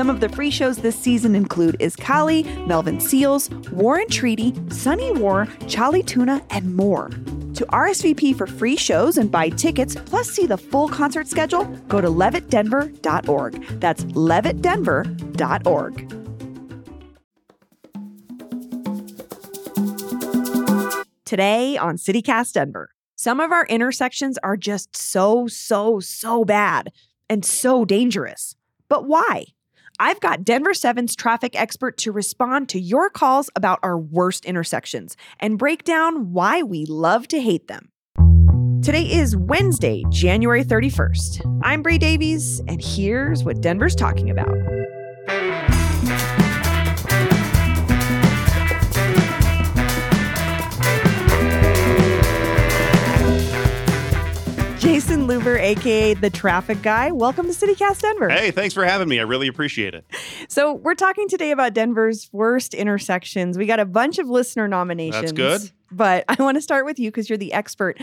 Some 0.00 0.08
of 0.08 0.20
the 0.20 0.30
free 0.30 0.50
shows 0.50 0.78
this 0.78 0.98
season 0.98 1.34
include 1.34 1.78
Iskali, 1.78 2.66
Melvin 2.66 3.00
Seals, 3.00 3.50
War 3.70 3.98
and 3.98 4.10
Treaty, 4.10 4.54
Sunny 4.70 5.12
War, 5.12 5.46
Charlie 5.68 6.02
Tuna, 6.02 6.42
and 6.48 6.74
more. 6.74 7.10
To 7.52 7.66
RSVP 7.66 8.34
for 8.34 8.46
free 8.46 8.76
shows 8.76 9.18
and 9.18 9.30
buy 9.30 9.50
tickets, 9.50 9.96
plus 10.06 10.30
see 10.30 10.46
the 10.46 10.56
full 10.56 10.88
concert 10.88 11.28
schedule, 11.28 11.66
go 11.88 12.00
to 12.00 12.08
levittdenver.org. 12.08 13.62
That's 13.78 14.04
levittdenver.org. 14.04 16.08
Today 21.26 21.76
on 21.76 21.98
CityCast 21.98 22.54
Denver, 22.54 22.94
some 23.16 23.38
of 23.38 23.52
our 23.52 23.66
intersections 23.66 24.38
are 24.42 24.56
just 24.56 24.96
so, 24.96 25.46
so, 25.46 26.00
so 26.00 26.46
bad 26.46 26.90
and 27.28 27.44
so 27.44 27.84
dangerous. 27.84 28.56
But 28.88 29.04
why? 29.04 29.44
I've 30.02 30.20
got 30.20 30.46
Denver 30.46 30.72
7's 30.72 31.14
traffic 31.14 31.54
expert 31.54 31.98
to 31.98 32.10
respond 32.10 32.70
to 32.70 32.80
your 32.80 33.10
calls 33.10 33.50
about 33.54 33.80
our 33.82 33.98
worst 33.98 34.46
intersections 34.46 35.14
and 35.38 35.58
break 35.58 35.84
down 35.84 36.32
why 36.32 36.62
we 36.62 36.86
love 36.86 37.28
to 37.28 37.38
hate 37.38 37.68
them. 37.68 37.90
Today 38.82 39.02
is 39.02 39.36
Wednesday, 39.36 40.02
January 40.08 40.64
31st. 40.64 41.60
I'm 41.62 41.82
Bree 41.82 41.98
Davies, 41.98 42.62
and 42.66 42.82
here's 42.82 43.44
what 43.44 43.60
Denver's 43.60 43.94
talking 43.94 44.30
about. 44.30 44.48
Jayson 54.80 55.26
Luber, 55.26 55.60
aka 55.60 56.14
the 56.14 56.30
traffic 56.30 56.80
guy. 56.80 57.12
Welcome 57.12 57.44
to 57.44 57.52
CityCast 57.52 58.00
Denver. 58.00 58.30
Hey, 58.30 58.50
thanks 58.50 58.72
for 58.72 58.82
having 58.82 59.10
me. 59.10 59.20
I 59.20 59.24
really 59.24 59.46
appreciate 59.46 59.94
it. 59.94 60.06
So, 60.48 60.72
we're 60.72 60.94
talking 60.94 61.28
today 61.28 61.50
about 61.50 61.74
Denver's 61.74 62.30
worst 62.32 62.72
intersections. 62.72 63.58
We 63.58 63.66
got 63.66 63.78
a 63.78 63.84
bunch 63.84 64.18
of 64.18 64.30
listener 64.30 64.68
nominations. 64.68 65.32
That's 65.32 65.32
good. 65.32 65.70
But 65.92 66.24
I 66.28 66.42
want 66.42 66.56
to 66.56 66.62
start 66.62 66.86
with 66.86 66.98
you 66.98 67.10
because 67.10 67.28
you're 67.28 67.36
the 67.36 67.52
expert. 67.52 68.00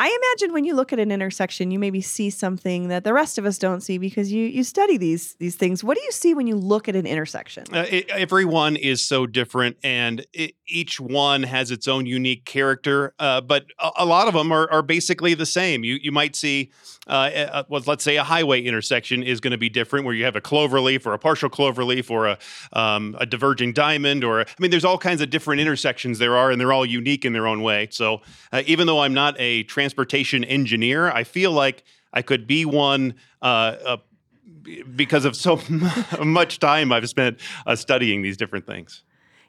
I 0.00 0.06
imagine 0.06 0.54
when 0.54 0.64
you 0.64 0.74
look 0.74 0.94
at 0.94 0.98
an 0.98 1.12
intersection, 1.12 1.70
you 1.70 1.78
maybe 1.78 2.00
see 2.00 2.30
something 2.30 2.88
that 2.88 3.04
the 3.04 3.12
rest 3.12 3.36
of 3.36 3.44
us 3.44 3.58
don't 3.58 3.82
see 3.82 3.98
because 3.98 4.32
you 4.32 4.46
you 4.46 4.64
study 4.64 4.96
these 4.96 5.34
these 5.34 5.56
things. 5.56 5.84
What 5.84 5.98
do 5.98 6.02
you 6.02 6.10
see 6.10 6.32
when 6.32 6.46
you 6.46 6.56
look 6.56 6.88
at 6.88 6.96
an 6.96 7.06
intersection? 7.06 7.64
Uh, 7.70 7.84
it, 7.86 8.08
everyone 8.08 8.76
is 8.76 9.04
so 9.04 9.26
different, 9.26 9.76
and 9.84 10.24
it, 10.32 10.54
each 10.66 10.98
one 11.00 11.42
has 11.42 11.70
its 11.70 11.86
own 11.86 12.06
unique 12.06 12.46
character. 12.46 13.12
Uh, 13.18 13.42
but 13.42 13.66
a, 13.78 13.90
a, 13.98 14.06
lot 14.06 14.26
of 14.26 14.32
them 14.32 14.50
are, 14.52 14.70
are 14.72 14.80
basically 14.80 15.34
the 15.34 15.44
same. 15.44 15.84
You 15.84 15.98
you 16.00 16.12
might 16.12 16.34
see, 16.34 16.70
uh, 17.06 17.64
a, 17.68 17.80
let's 17.84 18.02
say 18.02 18.16
a 18.16 18.24
highway 18.24 18.62
intersection 18.62 19.22
is 19.22 19.38
going 19.38 19.50
to 19.50 19.58
be 19.58 19.68
different, 19.68 20.06
where 20.06 20.14
you 20.14 20.24
have 20.24 20.34
a 20.34 20.40
cloverleaf 20.40 21.04
or 21.04 21.12
a 21.12 21.18
partial 21.18 21.50
cloverleaf 21.50 22.10
or 22.10 22.26
a 22.26 22.38
um, 22.72 23.16
a 23.20 23.26
diverging 23.26 23.74
diamond, 23.74 24.24
or 24.24 24.40
I 24.40 24.46
mean, 24.58 24.70
there's 24.70 24.86
all 24.86 24.96
kinds 24.96 25.20
of 25.20 25.28
different 25.28 25.60
intersections 25.60 26.18
there 26.18 26.38
are, 26.38 26.50
and 26.50 26.58
they're 26.58 26.72
all 26.72 26.86
unique 26.86 27.26
in 27.26 27.34
their 27.34 27.46
own 27.46 27.60
way. 27.60 27.88
So 27.90 28.22
uh, 28.50 28.62
even 28.64 28.86
though 28.86 29.00
I'm 29.00 29.12
not 29.12 29.38
a 29.38 29.64
transportation 29.90 30.44
engineer, 30.44 31.10
I 31.10 31.24
feel 31.24 31.50
like 31.50 31.82
I 32.12 32.22
could 32.22 32.46
be 32.46 32.64
one 32.64 33.14
uh, 33.42 33.76
uh, 33.84 33.96
because 34.94 35.24
of 35.24 35.34
so 35.34 35.60
much 36.24 36.60
time 36.60 36.92
I've 36.92 37.08
spent 37.08 37.40
uh, 37.66 37.74
studying 37.74 38.22
these 38.22 38.36
different 38.36 38.66
things. 38.66 39.02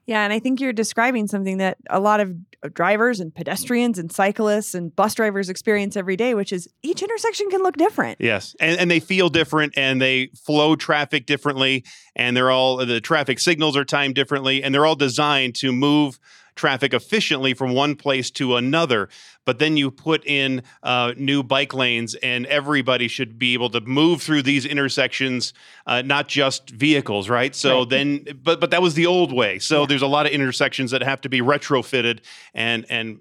Yeah, 0.08 0.24
and 0.24 0.34
I 0.34 0.40
think 0.40 0.60
you're 0.60 0.74
describing 0.74 1.28
something 1.28 1.60
that 1.60 1.78
a 1.92 2.00
lot 2.00 2.20
of 2.20 2.34
drivers 2.74 3.20
and 3.20 3.34
pedestrians 3.34 4.00
and 4.00 4.12
cyclists 4.12 4.74
and 4.74 4.96
bus 4.96 5.14
drivers 5.14 5.48
experience 5.48 5.96
every 5.96 6.16
day, 6.16 6.34
which 6.34 6.52
is 6.52 6.68
each 6.82 7.04
intersection 7.04 7.48
can 7.52 7.62
look 7.62 7.78
different. 7.78 8.18
Yes, 8.20 8.56
and, 8.60 8.80
and 8.80 8.90
they 8.90 9.00
feel 9.00 9.30
different 9.30 9.74
and 9.78 10.02
they 10.02 10.32
flow 10.44 10.76
traffic 10.76 11.28
differently, 11.28 11.84
and 12.16 12.36
they're 12.36 12.50
all 12.50 12.78
the 12.78 13.00
traffic 13.00 13.38
signals 13.38 13.78
are 13.78 13.86
timed 13.86 14.16
differently, 14.16 14.64
and 14.64 14.74
they're 14.74 14.88
all 14.88 14.96
designed 14.96 15.54
to 15.56 15.72
move 15.72 16.20
traffic 16.56 16.94
efficiently 16.94 17.54
from 17.54 17.74
one 17.74 17.96
place 17.96 18.32
to 18.32 18.56
another. 18.56 19.10
But 19.46 19.60
then 19.60 19.78
you 19.78 19.90
put 19.92 20.26
in 20.26 20.64
uh, 20.84 21.14
new 21.18 21.44
bike 21.44 21.74
lanes, 21.74 22.16
and 22.16 22.46
everybody 22.46 23.08
should 23.08 23.40
be 23.40 23.54
able 23.54 23.70
to 23.72 23.82
move 23.82 24.22
through 24.22 24.44
these 24.44 24.66
intersections, 24.66 25.54
uh, 25.88 26.02
not 26.04 26.28
just 26.28 26.70
vehicles, 26.70 27.28
right? 27.30 27.56
So 27.56 27.80
right. 27.80 27.90
then, 27.90 28.26
but 28.44 28.60
but 28.60 28.72
that 28.72 28.82
was 28.82 28.94
the 28.94 29.08
old 29.08 29.34
way. 29.34 29.60
So 29.60 29.82
yeah. 29.82 29.88
there's 29.88 30.04
a 30.04 30.08
lot 30.08 30.26
of 30.26 30.32
intersections 30.32 30.92
that 30.92 31.02
have 31.02 31.22
to 31.22 31.30
be 31.30 31.42
retrofitted 31.42 32.20
and 32.54 32.86
and 32.90 33.20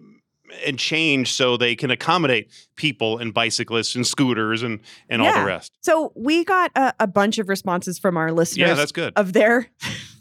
and 0.67 0.79
change 0.79 1.33
so 1.33 1.57
they 1.57 1.77
can 1.77 1.91
accommodate 1.91 2.51
people 2.77 3.19
and 3.19 3.33
bicyclists 3.33 3.95
and 3.95 4.07
scooters 4.07 4.63
and 4.63 4.81
and 5.09 5.23
yeah. 5.23 5.29
all 5.29 5.41
the 5.41 5.45
rest. 5.45 5.73
So 5.81 6.13
we 6.15 6.45
got 6.45 6.71
a, 6.75 6.93
a, 7.01 7.07
bunch 7.07 7.39
of 7.39 7.49
responses 7.49 7.99
from 7.99 8.17
our 8.17 8.33
listeners. 8.33 8.69
Yeah, 8.69 8.75
that's 8.75 8.93
good. 8.93 9.13
Of 9.17 9.33
their 9.33 9.69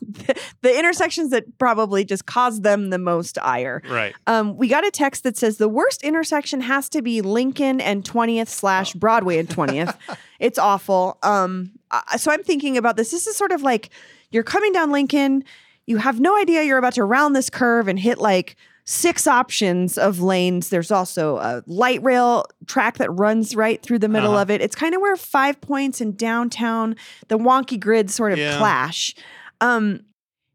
the, 0.62 0.80
intersections 0.80 1.32
that 1.32 1.58
probably 1.58 2.06
just 2.06 2.26
cause 2.26 2.62
them 2.62 2.90
the 2.90 2.98
most 2.98 3.38
ire. 3.42 3.82
Right. 3.90 4.16
Um, 4.28 4.58
we 4.58 4.68
got 4.68 4.86
a 4.86 4.92
text 4.92 5.24
that 5.24 5.38
says 5.38 5.58
the 5.58 5.70
worst 5.70 6.04
intersection 6.04 6.62
has 6.62 6.90
to 6.90 7.02
be 7.02 7.22
Lincoln 7.22 7.82
and 7.82 8.04
20th 8.04 8.48
slash 8.48 8.96
oh. 8.96 9.00
Broadway 9.00 9.38
and 9.38 9.50
20th. 9.50 9.96
it's 10.40 10.58
awful. 10.60 11.18
Um, 11.24 11.72
so 12.18 12.32
I'm 12.32 12.44
thinking 12.44 12.78
about 12.78 12.98
this. 12.98 13.12
This 13.12 13.28
is 13.28 13.36
sort 13.36 13.52
of 13.52 13.62
like 13.62 13.90
you're 14.32 14.44
coming 14.44 14.72
down 14.72 14.92
Lincoln. 14.92 15.44
You 15.86 15.98
have 15.98 16.20
no 16.20 16.38
idea 16.38 16.64
you're 16.64 16.78
about 16.78 16.94
to 16.94 17.04
round 17.04 17.36
this 17.36 17.50
curve 17.50 17.88
and 17.88 18.00
hit 18.00 18.20
like 18.20 18.56
six 18.90 19.28
options 19.28 20.00
of 20.00 20.20
lanes. 20.20 20.70
There's 20.70 20.90
also 20.90 21.38
a 21.38 21.64
light 21.68 22.02
rail 22.02 22.46
track 22.66 22.98
that 22.98 23.12
runs 23.12 23.56
right 23.56 23.80
through 23.80 24.00
the 24.00 24.10
middle 24.10 24.32
uh-huh. 24.32 24.42
of 24.42 24.50
it. 24.50 24.62
It's 24.62 24.76
kind 24.76 24.96
of 24.96 25.02
where 25.02 25.16
Five 25.16 25.62
Points 25.62 26.02
and 26.02 26.18
downtown, 26.18 26.96
the 27.28 27.38
wonky 27.38 27.80
grid 27.80 28.10
sort 28.10 28.32
of 28.32 28.40
yeah. 28.40 28.58
clash. 28.58 29.14
Um, 29.62 30.02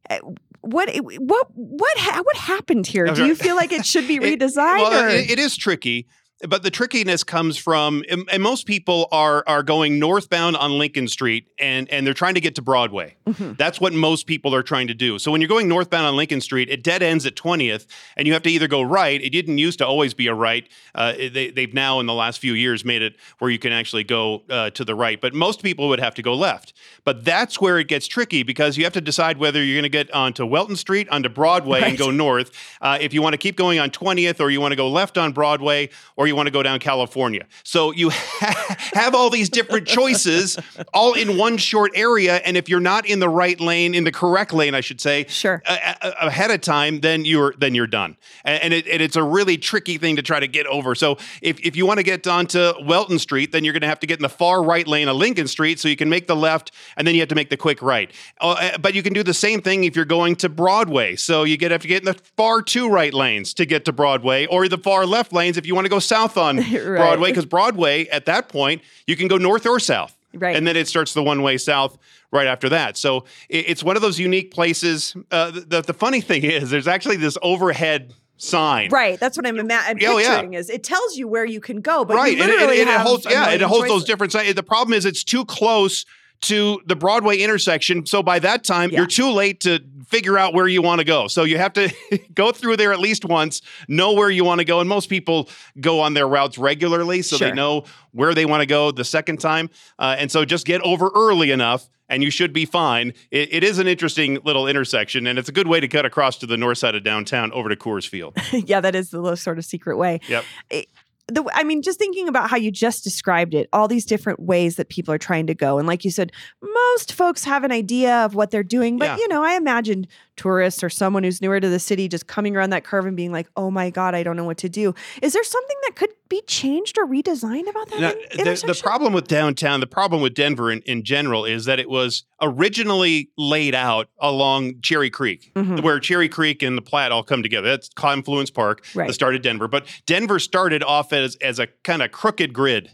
eh, 0.09 0.19
what 0.61 0.89
what 0.95 1.47
what 1.55 1.99
what 1.99 2.37
happened 2.37 2.87
here? 2.87 3.07
Do 3.07 3.27
you 3.27 3.35
feel 3.35 3.57
like 3.57 3.73
it 3.73 3.85
should 3.85 4.09
be 4.09 4.19
redesigned? 4.21 4.79
it, 4.79 4.83
well, 4.83 5.09
it, 5.11 5.31
it 5.31 5.39
is 5.39 5.57
tricky 5.57 6.07
but 6.49 6.63
the 6.63 6.71
trickiness 6.71 7.23
comes 7.23 7.57
from 7.57 8.03
and 8.11 8.43
most 8.43 8.67
people 8.67 9.09
are 9.13 9.45
are 9.47 9.63
going 9.63 9.99
northbound 9.99 10.57
on 10.57 10.77
Lincoln 10.79 11.07
Street 11.09 11.47
and 11.59 11.89
and 11.91 12.07
they're 12.07 12.15
trying 12.15 12.35
to 12.35 12.41
get 12.41 12.57
to 12.57 12.63
Broadway. 12.63 13.17
Mm-hmm. 13.27 13.53
That's 13.55 13.81
what 13.81 13.93
most 13.93 14.27
people 14.27 14.55
are 14.55 14.63
trying 14.63 14.89
to 14.89 14.95
do. 14.95 15.19
So 15.19 15.31
when 15.31 15.41
you're 15.41 15.49
going 15.49 15.69
northbound 15.69 16.07
on 16.07 16.17
Lincoln 16.17 16.41
Street, 16.41 16.69
it 16.69 16.83
dead 16.83 17.03
ends 17.03 17.25
at 17.25 17.37
20th 17.37 17.87
and 18.17 18.27
you 18.27 18.33
have 18.33 18.43
to 18.43 18.51
either 18.51 18.69
go 18.69 18.83
right. 18.83 19.21
It 19.23 19.31
didn't 19.31 19.59
used 19.59 19.79
to 19.79 19.87
always 19.87 20.13
be 20.13 20.27
a 20.27 20.35
right. 20.35 20.69
Uh, 20.95 21.13
they, 21.13 21.51
they've 21.51 21.73
now 21.73 22.01
in 22.01 22.07
the 22.07 22.15
last 22.15 22.41
few 22.41 22.53
years 22.53 22.85
made 22.85 23.03
it 23.03 23.17
where 23.39 23.51
you 23.51 23.59
can 23.59 23.73
actually 23.73 24.05
go 24.05 24.43
uh, 24.51 24.71
to 24.71 24.85
the 24.85 24.95
right. 24.95 25.21
But 25.21 25.35
most 25.35 25.63
people 25.63 25.89
would 25.89 26.01
have 26.01 26.15
to 26.17 26.23
go 26.23 26.35
left. 26.35 26.73
But 27.05 27.25
that's 27.25 27.61
where 27.61 27.79
it 27.79 27.89
gets 27.89 28.07
tricky 28.07 28.43
because 28.43 28.77
you 28.77 28.85
have 28.85 28.93
to 28.95 29.01
decide 29.01 29.39
whether 29.39 29.63
you're 29.63 29.77
going 29.77 29.85
to 29.85 29.89
get 29.89 30.13
onto 30.13 30.45
Welton 30.45 30.77
Street, 30.77 31.09
onto 31.11 31.29
Broadway, 31.29 31.81
right. 31.81 31.91
and 31.91 31.99
go 31.99 32.11
north. 32.11 32.51
Uh, 32.81 32.99
if 33.01 33.15
you 33.15 33.23
want 33.23 33.35
to 33.35 33.39
keep 33.39 33.57
going 33.57 33.79
on 33.79 33.91
20th, 33.91 34.41
or 34.41 34.51
you 34.51 34.61
want 34.61 34.73
to 34.73 34.77
go 34.77 34.89
left 34.89 35.17
on 35.17 35.33
Broadway, 35.33 35.91
or 36.17 36.24
you 36.27 36.37
want 36.37 36.47
to 36.47 36.53
go 36.53 36.63
down 36.63 36.79
California. 36.79 37.47
So 37.63 37.93
you 37.93 38.11
ha- 38.11 38.77
have 38.95 39.15
all 39.15 39.31
these 39.31 39.49
different 39.49 39.87
choices 39.87 40.59
all 40.93 41.15
in 41.15 41.37
one 41.37 41.57
short 41.57 41.93
area. 41.95 42.37
And 42.37 42.57
if 42.57 42.69
you're 42.69 42.81
not 42.81 43.07
in 43.07 43.21
the 43.21 43.29
right 43.29 43.59
lane, 43.61 43.95
in 43.95 44.05
the 44.05 44.13
correct 44.13 44.53
lane, 44.53 44.75
I 44.75 44.81
should 44.81 45.01
say, 45.01 45.27
sure, 45.29 45.63
a- 45.67 45.97
a- 46.03 46.27
ahead 46.27 46.51
of 46.51 46.61
time, 46.61 47.01
then 47.01 47.25
you're 47.25 47.55
then 47.59 47.75
you're 47.75 47.87
done. 47.87 48.17
And, 48.45 48.63
and, 48.63 48.75
it, 48.75 48.87
and, 48.89 49.03
it's 49.03 49.17
a 49.17 49.23
really 49.23 49.59
tricky 49.59 49.99
thing 49.99 50.17
to 50.17 50.23
try 50.23 50.41
to 50.41 50.49
get 50.49 50.67
over. 50.67 50.95
So 50.95 51.19
if, 51.43 51.61
if 51.61 51.77
you 51.77 51.87
want 51.87 51.99
to 51.99 52.03
get 52.03 52.27
onto 52.27 52.73
Welton 52.85 53.19
Street, 53.19 53.53
then 53.53 53.65
you're 53.65 53.73
going 53.73 53.83
to 53.83 53.89
have 53.89 54.01
to 54.01 54.07
get 54.07 54.19
in 54.19 54.23
the 54.23 54.29
far 54.29 54.63
right 54.63 54.87
lane 54.87 55.09
of 55.09 55.17
Lincoln 55.17 55.47
Street, 55.47 55.79
so 55.79 55.89
you 55.89 55.97
can 55.97 56.09
make 56.09 56.27
the 56.27 56.37
left, 56.37 56.71
and 56.97 57.07
then 57.07 57.15
you 57.15 57.21
have 57.21 57.29
to 57.29 57.35
make 57.35 57.51
the 57.51 57.57
quick 57.57 57.83
right. 57.83 58.11
Uh, 58.41 58.79
but 58.79 58.95
you 58.95 59.03
can 59.03 59.13
do 59.13 59.23
the 59.23 59.35
same 59.35 59.61
thing 59.61 59.85
if 59.85 59.95
you're 59.95 60.05
going 60.05 60.37
to 60.37 60.49
Broadway. 60.49 61.17
So 61.17 61.45
you 61.45 61.57
get 61.57 61.71
have 61.71 61.83
to 61.83 61.89
get 61.89 62.03
in 62.03 62.07
the 62.07 62.15
far 62.37 62.63
two 62.63 62.89
right 62.89 63.13
lanes 63.13 63.53
to 63.55 63.67
get 63.67 63.85
to 63.87 63.93
Broadway, 63.93 64.47
or 64.47 64.69
the 64.69 64.79
far 64.79 65.07
left 65.07 65.33
lanes 65.33 65.57
if 65.57 65.67
you 65.67 65.75
want 65.75 65.85
to 65.85 65.91
go 65.91 65.99
south 65.99 66.14
on 66.15 66.57
right. 66.57 66.83
Broadway, 66.85 67.31
because 67.31 67.47
Broadway 67.47 68.07
at 68.09 68.27
that 68.27 68.49
point 68.49 68.83
you 69.07 69.17
can 69.17 69.29
go 69.29 69.37
north 69.37 69.67
or 69.67 69.81
south. 69.81 70.17
Right. 70.33 70.57
And 70.57 70.67
then 70.67 70.77
it 70.77 70.89
starts 70.89 71.15
the 71.15 71.23
one 71.23 71.43
way 71.43 71.59
south 71.59 71.97
right 72.33 72.47
after 72.47 72.69
that. 72.71 72.97
So 72.97 73.25
it's 73.49 73.85
one 73.85 73.97
of 73.97 74.03
those 74.03 74.19
unique 74.19 74.51
places. 74.51 75.15
Uh, 75.31 75.53
the, 75.53 75.83
the 75.83 75.95
funny 75.95 76.21
thing 76.21 76.43
is, 76.43 76.71
there's 76.71 76.89
actually 76.89 77.17
this 77.17 77.39
overhead 77.43 78.13
sign. 78.37 78.91
Right. 78.91 79.19
That's 79.19 79.37
what 79.37 79.47
I'm, 79.47 79.59
ima- 79.59 79.83
I'm 79.85 79.97
oh, 80.03 80.17
picturing 80.19 80.53
yeah. 80.55 80.59
is 80.59 80.71
it 80.71 80.83
tells 80.83 81.17
you 81.17 81.29
where 81.29 81.45
you 81.45 81.61
can 81.61 81.81
go, 81.81 82.05
but 82.05 82.17
right. 82.17 82.33
and, 82.33 82.51
and, 82.51 82.71
and 82.71 82.91
it 82.91 83.01
holds 83.01 83.27
yeah, 83.29 83.51
it 83.51 83.61
holds 83.61 83.85
choices. 83.85 83.95
those 83.95 84.05
different 84.05 84.33
signs. 84.33 84.55
The 84.55 84.63
problem 84.63 84.93
is 84.93 85.05
it's 85.07 85.25
too 85.25 85.45
close 85.45 86.05
to 86.43 86.81
the 86.87 86.97
Broadway 86.97 87.39
intersection. 87.39 88.05
So 88.07 88.23
by 88.23 88.39
that 88.41 88.65
time, 88.65 88.91
Yeah. 88.91 88.99
you're 88.99 89.07
too 89.07 89.31
late 89.31 89.61
to 89.61 89.81
figure 90.07 90.37
out 90.37 90.53
where 90.53 90.69
you 90.69 90.83
want 90.83 90.99
to 90.99 91.05
go. 91.05 91.27
So 91.29 91.45
you 91.45 91.57
have 91.59 91.73
to 91.75 91.91
go 92.35 92.53
through 92.53 92.77
there 92.77 92.93
at 92.93 93.01
least 93.01 93.25
once, 93.25 93.63
know 93.89 94.13
where 94.13 94.29
you 94.31 94.45
want 94.45 94.59
to 94.61 94.65
go. 94.65 94.81
And 94.81 94.89
most 94.89 95.09
people 95.09 95.49
go 95.81 96.01
on 96.01 96.13
their 96.15 96.29
routes 96.29 96.59
regularly, 96.59 97.23
so 97.23 97.39
they 97.39 97.53
know 97.53 97.85
where 98.13 98.35
they 98.35 98.45
want 98.45 98.61
to 98.61 98.67
go 98.67 98.91
the 98.91 99.05
second 99.05 99.39
time. 99.41 99.71
Uh, 99.99 100.17
and 100.19 100.31
so 100.31 100.45
just 100.45 100.67
get 100.67 100.81
over 100.83 101.11
early 101.15 101.51
enough. 101.51 101.89
And 102.07 102.23
you 102.23 102.31
should 102.31 102.53
be 102.53 102.67
fine. 102.67 103.15
It, 103.31 103.49
it 103.55 103.65
is 103.65 103.79
an 103.79 103.89
interesting 103.89 104.39
little 104.45 104.69
intersection, 104.69 105.27
and 105.27 105.39
it's 105.39 105.49
a 105.49 105.53
good 105.53 105.67
way 105.67 105.81
to 105.81 105.89
cut 105.89 106.05
across 106.05 106.37
to 106.39 106.47
the 106.47 106.59
north 106.59 106.77
side 106.77 106.95
of 106.95 107.03
downtown 107.03 107.51
over 107.53 107.71
to 107.71 107.77
Coors 107.77 108.07
Field. 108.07 108.37
yeah, 108.53 108.83
that 108.83 108.95
is 108.95 109.09
the 109.09 109.21
little 109.21 109.39
sort 109.39 109.57
of 109.57 109.65
secret 109.65 109.97
way. 109.97 110.21
Yep. 110.29 110.45
It- 110.69 110.89
the, 111.29 111.43
I 111.55 111.65
mean, 111.65 111.81
just 111.81 111.99
thinking 111.99 112.29
about 112.29 112.51
how 112.51 112.57
you 112.57 112.71
just 112.71 113.03
described 113.03 113.55
it, 113.55 113.69
all 113.73 113.89
these 113.89 114.05
different 114.05 114.41
ways 114.41 114.77
that 114.77 114.91
people 114.91 115.15
are 115.15 115.19
trying 115.19 115.47
to 115.47 115.55
go. 115.55 115.79
And 115.79 115.89
like 115.89 116.05
you 116.05 116.11
said, 116.11 116.33
most 116.63 117.13
folks 117.15 117.45
have 117.45 117.65
an 117.65 117.73
idea 117.73 118.25
of 118.25 118.35
what 118.35 118.51
they're 118.51 118.63
doing. 118.63 118.99
But, 118.99 119.07
Yeah. 119.07 119.17
you 119.17 119.29
know, 119.29 119.43
I 119.43 119.55
imagined 119.55 120.07
tourists 120.37 120.83
or 120.83 120.91
someone 120.91 121.23
who's 121.25 121.41
newer 121.41 121.61
to 121.61 121.69
the 121.69 121.79
city 121.79 122.09
just 122.09 122.27
coming 122.27 122.57
around 122.57 122.71
that 122.71 122.85
curve 122.85 123.07
and 123.07 123.17
being 123.17 123.33
like, 123.33 123.47
oh 123.57 123.71
my 123.71 123.91
God, 123.91 124.15
I 124.15 124.23
don't 124.23 124.37
know 124.37 124.45
what 124.45 124.59
to 124.59 124.69
do. 124.69 124.95
Is 125.23 125.33
there 125.33 125.45
something 125.45 125.77
that 125.85 125.97
could 125.97 126.11
be 126.29 126.43
changed 126.47 126.99
or 126.99 127.07
redesigned 127.07 127.69
about 127.69 127.89
that 127.91 128.01
Now, 128.01 128.11
in- 128.11 128.45
the, 128.45 128.65
the 128.67 128.81
problem 128.83 129.13
with 129.13 129.29
downtown, 129.29 129.81
the 129.81 129.87
problem 129.87 130.23
with 130.23 130.35
Denver 130.35 130.71
in, 130.71 130.81
in 130.83 131.05
general 131.05 131.45
is 131.45 131.67
that 131.67 131.79
it 131.79 131.89
was 131.89 132.25
originally 132.41 133.31
laid 133.37 133.75
out 133.75 134.09
along 134.19 134.81
Cherry 134.81 135.11
Creek, 135.11 135.53
Mhm. 135.55 135.83
where 135.83 136.01
Cherry 136.01 136.29
Creek 136.29 136.63
and 136.63 136.77
the 136.77 136.83
Platte 136.83 137.13
all 137.13 137.23
come 137.23 137.43
together. 137.43 137.69
That's 137.69 137.89
Confluence 137.91 138.51
Park, 138.51 138.85
Right. 138.95 139.07
the 139.07 139.13
start 139.15 139.35
of 139.35 139.43
Denver. 139.43 139.69
But 139.69 139.87
Denver 140.07 140.39
started 140.39 140.83
off 140.83 141.13
as, 141.13 141.37
as 141.37 141.59
a 141.59 141.69
kind 141.85 142.03
of 142.03 142.11
crooked 142.11 142.53
grid. 142.53 142.91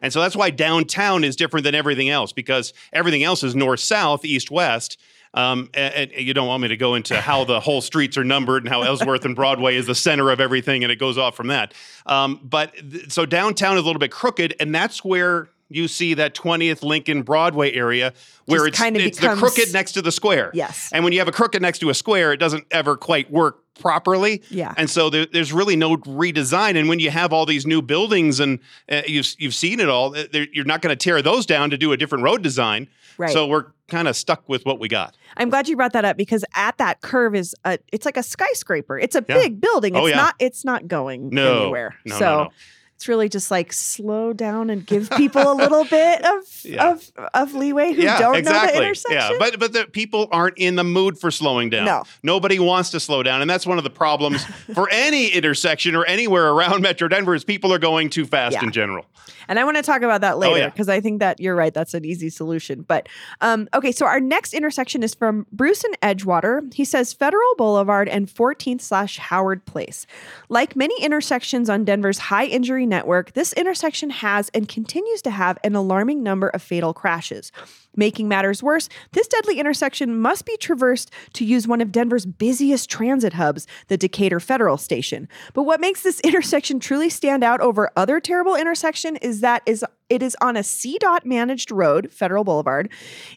And 0.00 0.12
so 0.12 0.20
that's 0.20 0.36
why 0.36 0.50
downtown 0.50 1.24
is 1.24 1.34
different 1.34 1.64
than 1.64 1.74
everything 1.74 2.08
else 2.08 2.32
because 2.32 2.72
everything 2.92 3.24
else 3.24 3.42
is 3.42 3.56
north 3.56 3.80
south, 3.80 4.24
east 4.24 4.48
west. 4.50 4.96
Um, 5.34 5.70
and, 5.74 6.10
and 6.12 6.26
you 6.26 6.34
don't 6.34 6.48
want 6.48 6.62
me 6.62 6.68
to 6.68 6.76
go 6.76 6.94
into 6.94 7.20
how 7.20 7.44
the 7.44 7.60
whole 7.60 7.80
streets 7.80 8.16
are 8.16 8.24
numbered 8.24 8.64
and 8.64 8.72
how 8.72 8.82
Ellsworth 8.82 9.24
and 9.24 9.36
Broadway 9.36 9.76
is 9.76 9.86
the 9.86 9.94
center 9.94 10.30
of 10.30 10.40
everything, 10.40 10.82
and 10.82 10.90
it 10.92 10.96
goes 10.98 11.18
off 11.18 11.36
from 11.36 11.48
that. 11.48 11.74
Um, 12.06 12.40
but 12.42 12.74
th- 12.74 13.12
so 13.12 13.26
downtown 13.26 13.76
is 13.76 13.82
a 13.82 13.86
little 13.86 14.00
bit 14.00 14.10
crooked, 14.10 14.54
and 14.58 14.74
that's 14.74 15.04
where 15.04 15.50
you 15.70 15.86
see 15.86 16.14
that 16.14 16.34
20th 16.34 16.82
Lincoln 16.82 17.22
Broadway 17.22 17.72
area 17.74 18.14
where 18.46 18.60
Just 18.60 18.68
it's, 18.68 18.78
kind 18.78 18.96
of 18.96 19.02
it's 19.02 19.18
becomes- 19.20 19.40
the 19.40 19.46
crooked 19.46 19.72
next 19.74 19.92
to 19.92 20.02
the 20.02 20.10
square. 20.10 20.50
Yes. 20.54 20.88
And 20.92 21.04
when 21.04 21.12
you 21.12 21.18
have 21.18 21.28
a 21.28 21.32
crooked 21.32 21.60
next 21.60 21.80
to 21.80 21.90
a 21.90 21.94
square, 21.94 22.32
it 22.32 22.38
doesn't 22.38 22.64
ever 22.70 22.96
quite 22.96 23.30
work 23.30 23.62
properly. 23.78 24.42
Yeah. 24.50 24.74
And 24.76 24.88
so 24.90 25.10
there, 25.10 25.26
there's 25.26 25.52
really 25.52 25.76
no 25.76 25.96
redesign. 25.96 26.76
And 26.78 26.88
when 26.88 26.98
you 27.00 27.10
have 27.10 27.32
all 27.32 27.46
these 27.46 27.66
new 27.66 27.80
buildings 27.82 28.40
and 28.40 28.58
uh, 28.90 29.02
you've 29.06 29.34
you've 29.38 29.54
seen 29.54 29.80
it 29.80 29.88
all, 29.88 30.16
uh, 30.16 30.24
you're 30.52 30.64
not 30.64 30.82
going 30.82 30.96
to 30.96 31.02
tear 31.02 31.22
those 31.22 31.46
down 31.46 31.70
to 31.70 31.78
do 31.78 31.92
a 31.92 31.96
different 31.96 32.24
road 32.24 32.42
design. 32.42 32.88
Right. 33.16 33.30
So 33.32 33.46
we're 33.48 33.66
kind 33.88 34.06
of 34.06 34.16
stuck 34.16 34.48
with 34.48 34.64
what 34.64 34.78
we 34.78 34.86
got. 34.88 35.16
I'm 35.36 35.50
glad 35.50 35.66
you 35.68 35.74
brought 35.76 35.92
that 35.94 36.04
up 36.04 36.16
because 36.16 36.44
at 36.54 36.78
that 36.78 37.00
curve 37.00 37.34
is 37.34 37.54
a, 37.64 37.78
it's 37.92 38.04
like 38.04 38.16
a 38.16 38.22
skyscraper. 38.22 38.96
It's 38.98 39.16
a 39.16 39.24
Yeah. 39.28 39.34
big 39.38 39.60
building. 39.60 39.94
It's 39.96 40.02
Oh, 40.02 40.06
yeah. 40.06 40.16
not 40.16 40.34
it's 40.38 40.64
not 40.64 40.86
going 40.86 41.30
No. 41.30 41.62
anywhere. 41.62 41.96
No, 42.04 42.14
no, 42.14 42.18
so 42.18 42.24
no. 42.44 42.50
It's 42.98 43.06
really 43.06 43.28
just 43.28 43.48
like 43.48 43.72
slow 43.72 44.32
down 44.32 44.70
and 44.70 44.84
give 44.84 45.08
people 45.10 45.40
a 45.40 45.54
little 45.54 45.84
bit 45.98 46.24
of 46.24 46.42
Yeah. 46.64 46.90
of 46.90 47.12
of 47.32 47.54
leeway 47.54 47.92
who 47.92 48.02
yeah, 48.02 48.18
don't 48.18 48.34
exactly. 48.34 48.72
know 48.72 48.80
the 48.80 48.82
intersection. 48.86 49.16
Yeah, 49.34 49.36
but 49.38 49.60
but 49.60 49.72
the 49.72 49.84
people 49.86 50.26
aren't 50.32 50.58
in 50.58 50.74
the 50.74 50.82
mood 50.82 51.16
for 51.16 51.30
slowing 51.30 51.70
down. 51.70 51.84
No. 51.84 52.02
Nobody 52.24 52.58
wants 52.58 52.90
to 52.90 52.98
slow 52.98 53.22
down, 53.22 53.40
and 53.40 53.48
that's 53.48 53.64
one 53.68 53.78
of 53.78 53.84
the 53.84 53.90
problems 53.90 54.44
for 54.74 54.88
any 54.90 55.28
intersection 55.28 55.94
or 55.94 56.04
anywhere 56.06 56.48
around 56.50 56.82
Metro 56.82 57.06
Denver 57.06 57.36
is 57.36 57.44
people 57.44 57.72
are 57.72 57.78
going 57.78 58.10
too 58.10 58.26
fast 58.26 58.54
Yeah. 58.54 58.64
in 58.64 58.72
general. 58.72 59.06
And 59.50 59.58
I 59.58 59.64
want 59.64 59.78
to 59.78 59.82
talk 59.82 60.02
about 60.02 60.20
that 60.20 60.36
later 60.36 60.52
Oh, 60.54 60.56
yeah. 60.58 60.68
because 60.68 60.90
I 60.90 61.00
think 61.00 61.20
that 61.20 61.40
you're 61.40 61.54
right. 61.54 61.72
That's 61.72 61.94
an 61.94 62.04
easy 62.04 62.28
solution. 62.28 62.82
But 62.82 63.08
um, 63.40 63.66
okay, 63.72 63.92
so 63.92 64.04
our 64.04 64.20
next 64.20 64.52
intersection 64.52 65.02
is 65.02 65.14
from 65.14 65.46
Bruce 65.52 65.84
and 65.84 65.98
Edgewater. 66.02 66.70
He 66.74 66.84
says 66.84 67.14
Federal 67.14 67.54
Boulevard 67.56 68.10
and 68.10 68.26
14th 68.28 68.82
slash 68.82 69.16
Howard 69.16 69.64
Place. 69.64 70.06
Like 70.50 70.76
many 70.76 70.94
intersections 71.02 71.70
on 71.70 71.84
Denver's 71.84 72.18
high 72.18 72.44
injury 72.44 72.84
network, 72.88 73.32
this 73.32 73.52
intersection 73.52 74.10
has 74.10 74.50
and 74.54 74.68
continues 74.68 75.22
to 75.22 75.30
have 75.30 75.58
an 75.62 75.74
alarming 75.74 76.22
number 76.22 76.48
of 76.48 76.62
fatal 76.62 76.92
crashes. 76.92 77.52
Making 77.98 78.28
matters 78.28 78.62
worse, 78.62 78.88
this 79.10 79.26
deadly 79.26 79.58
intersection 79.58 80.20
must 80.20 80.46
be 80.46 80.56
traversed 80.56 81.10
to 81.32 81.44
use 81.44 81.66
one 81.66 81.80
of 81.80 81.90
Denver's 81.90 82.26
busiest 82.26 82.88
transit 82.88 83.32
hubs, 83.32 83.66
the 83.88 83.96
Decatur 83.96 84.38
Federal 84.38 84.76
Station. 84.76 85.28
But 85.52 85.64
what 85.64 85.80
makes 85.80 86.02
this 86.02 86.20
intersection 86.24 86.78
truly 86.78 87.10
stand 87.10 87.42
out 87.42 87.60
over 87.60 87.90
other 87.96 88.20
terrible 88.20 88.54
intersection 88.54 89.16
is 89.16 89.40
that 89.40 89.62
is 89.66 89.84
it 90.08 90.22
is 90.22 90.36
on 90.40 90.56
a 90.56 90.60
CDOT 90.60 91.24
managed 91.24 91.70
road, 91.70 92.10
Federal 92.10 92.44
Boulevard, 92.44 92.90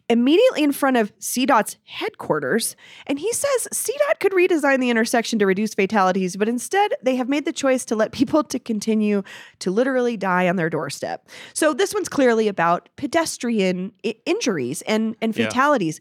immediately 0.10 0.64
in 0.64 0.72
front 0.72 0.98
of 0.98 1.18
CDOT's 1.20 1.78
headquarters. 1.84 2.76
And 3.08 3.20
he 3.20 3.32
says 3.34 3.68
CDOT 3.74 4.20
could 4.20 4.32
redesign 4.32 4.80
the 4.80 4.90
intersection 4.90 5.38
to 5.40 5.46
reduce 5.46 5.74
fatalities, 5.74 6.38
but 6.38 6.48
instead 6.48 6.94
they 7.02 7.16
have 7.16 7.28
made 7.28 7.46
the 7.46 7.52
choice 7.52 7.84
to 7.86 7.96
let 7.96 8.12
people 8.12 8.44
to 8.46 8.60
continue 8.60 9.24
to 9.60 9.72
literally 9.72 10.16
die 10.16 10.48
on 10.48 10.56
their 10.56 10.70
doorstep. 10.70 11.28
So 11.54 11.74
this 11.74 11.94
one's 11.94 12.10
clearly 12.10 12.48
about 12.48 12.90
pedestrian 12.96 13.92
I- 14.06 14.16
injuries 14.52 14.82
and, 14.84 15.16
and 15.22 15.36
Yeah. 15.36 15.46
fatalities. 15.46 16.00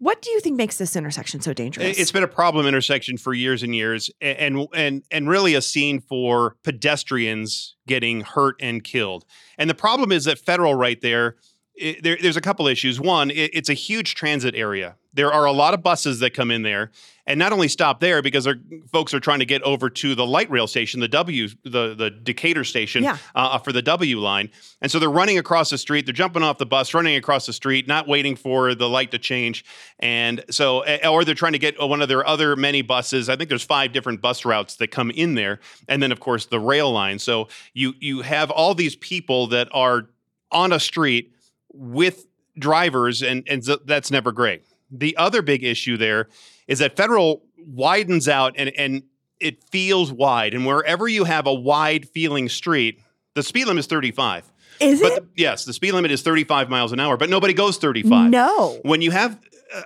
What 0.00 0.22
do 0.22 0.30
you 0.30 0.38
think 0.40 0.56
makes 0.56 0.78
this 0.78 0.94
intersection 0.94 1.40
so 1.40 1.52
dangerous? 1.52 1.98
It's 1.98 2.12
been 2.12 2.22
a 2.22 2.28
problem 2.28 2.66
intersection 2.66 3.16
for 3.16 3.34
years 3.34 3.64
and 3.64 3.74
years, 3.74 4.10
and 4.20 4.68
and 4.72 5.02
and 5.10 5.28
really 5.28 5.56
a 5.56 5.60
scene 5.60 6.00
for 6.00 6.54
pedestrians 6.62 7.74
getting 7.88 8.20
hurt 8.20 8.54
and 8.60 8.84
killed. 8.84 9.24
And 9.58 9.68
the 9.68 9.74
problem 9.74 10.12
is 10.12 10.24
that 10.26 10.38
federal 10.38 10.74
right 10.74 11.00
there. 11.00 11.34
i 11.82 11.96
there, 12.00 12.16
there's 12.20 12.36
a 12.36 12.40
couple 12.40 12.68
issues. 12.68 13.00
One, 13.00 13.30
it, 13.32 13.50
it's 13.52 13.68
a 13.68 13.74
huge 13.74 14.14
transit 14.14 14.54
area. 14.54 14.94
There 15.18 15.32
are 15.32 15.46
a 15.46 15.52
lot 15.52 15.74
of 15.74 15.82
buses 15.82 16.20
that 16.20 16.32
come 16.32 16.52
in 16.52 16.62
there, 16.62 16.92
and 17.26 17.40
not 17.40 17.52
only 17.52 17.66
stop 17.66 17.98
there 17.98 18.22
because 18.22 18.46
folks 18.92 19.12
are 19.12 19.18
trying 19.18 19.40
to 19.40 19.44
get 19.44 19.62
over 19.62 19.90
to 19.90 20.14
the 20.14 20.24
light 20.24 20.48
rail 20.48 20.68
station, 20.68 21.00
the 21.00 21.08
W, 21.08 21.48
the 21.64 21.96
the 21.96 22.08
Decatur 22.08 22.62
station, 22.62 23.02
Yeah. 23.02 23.16
uh, 23.34 23.58
for 23.58 23.72
the 23.72 23.82
W 23.82 24.20
line. 24.20 24.50
And 24.80 24.92
so 24.92 25.00
they're 25.00 25.10
running 25.10 25.36
across 25.36 25.70
the 25.70 25.76
street. 25.78 26.06
They're 26.06 26.12
jumping 26.12 26.44
off 26.44 26.58
the 26.58 26.66
bus, 26.66 26.94
running 26.94 27.16
across 27.16 27.46
the 27.46 27.52
street, 27.52 27.88
not 27.88 28.06
waiting 28.06 28.36
for 28.36 28.76
the 28.76 28.88
light 28.88 29.10
to 29.10 29.18
change. 29.18 29.64
And 29.98 30.44
so, 30.50 30.82
eh, 30.82 31.08
or 31.08 31.24
they're 31.24 31.34
trying 31.34 31.54
to 31.54 31.58
get 31.58 31.74
one 31.80 32.00
of 32.00 32.08
their 32.08 32.24
other 32.24 32.54
many 32.54 32.82
buses. 32.82 33.28
I 33.28 33.34
think 33.34 33.48
there's 33.48 33.64
five 33.64 33.92
different 33.92 34.20
bus 34.20 34.44
routes 34.44 34.76
that 34.76 34.92
come 34.92 35.10
in 35.10 35.34
there, 35.34 35.58
and 35.88 36.00
then 36.00 36.12
of 36.12 36.20
course 36.20 36.46
the 36.46 36.60
rail 36.60 36.92
line. 36.92 37.18
So 37.18 37.48
you 37.74 37.94
you 37.98 38.22
have 38.22 38.52
all 38.52 38.72
these 38.76 38.94
people 38.94 39.48
that 39.48 39.68
are 39.72 40.10
on 40.52 40.72
a 40.72 40.78
street 40.78 41.32
with 41.72 42.26
drivers, 42.56 43.20
and 43.22 43.42
and 43.48 43.62
that's 43.84 44.12
never 44.12 44.30
great. 44.32 44.62
The 44.90 45.16
other 45.16 45.42
big 45.42 45.64
issue 45.64 45.96
there 45.96 46.28
is 46.66 46.78
that 46.78 46.96
federal 46.96 47.42
widens 47.58 48.28
out 48.28 48.54
and 48.56 48.70
and 48.76 49.02
it 49.40 49.62
feels 49.64 50.10
wide, 50.12 50.52
and 50.54 50.66
wherever 50.66 51.06
you 51.06 51.22
have 51.24 51.46
a 51.46 51.54
wide 51.54 52.08
feeling 52.08 52.48
street, 52.48 53.00
the 53.34 53.42
speed 53.42 53.66
limit 53.66 53.80
is 53.80 53.86
35. 53.86 54.44
is 54.80 55.00
But 55.00 55.12
it? 55.12 55.14
the- 55.36 55.42
yes, 55.42 55.64
the 55.64 55.72
speed 55.72 55.92
limit 55.92 56.10
is 56.10 56.22
35 56.22 56.68
miles 56.68 56.90
an 56.92 56.98
hour, 57.00 57.16
but 57.16 57.30
nobody 57.30 57.52
goes 57.54 57.76
35. 57.78 58.30
No. 58.30 58.78
When 58.82 59.00
you 59.00 59.10
have 59.12 59.38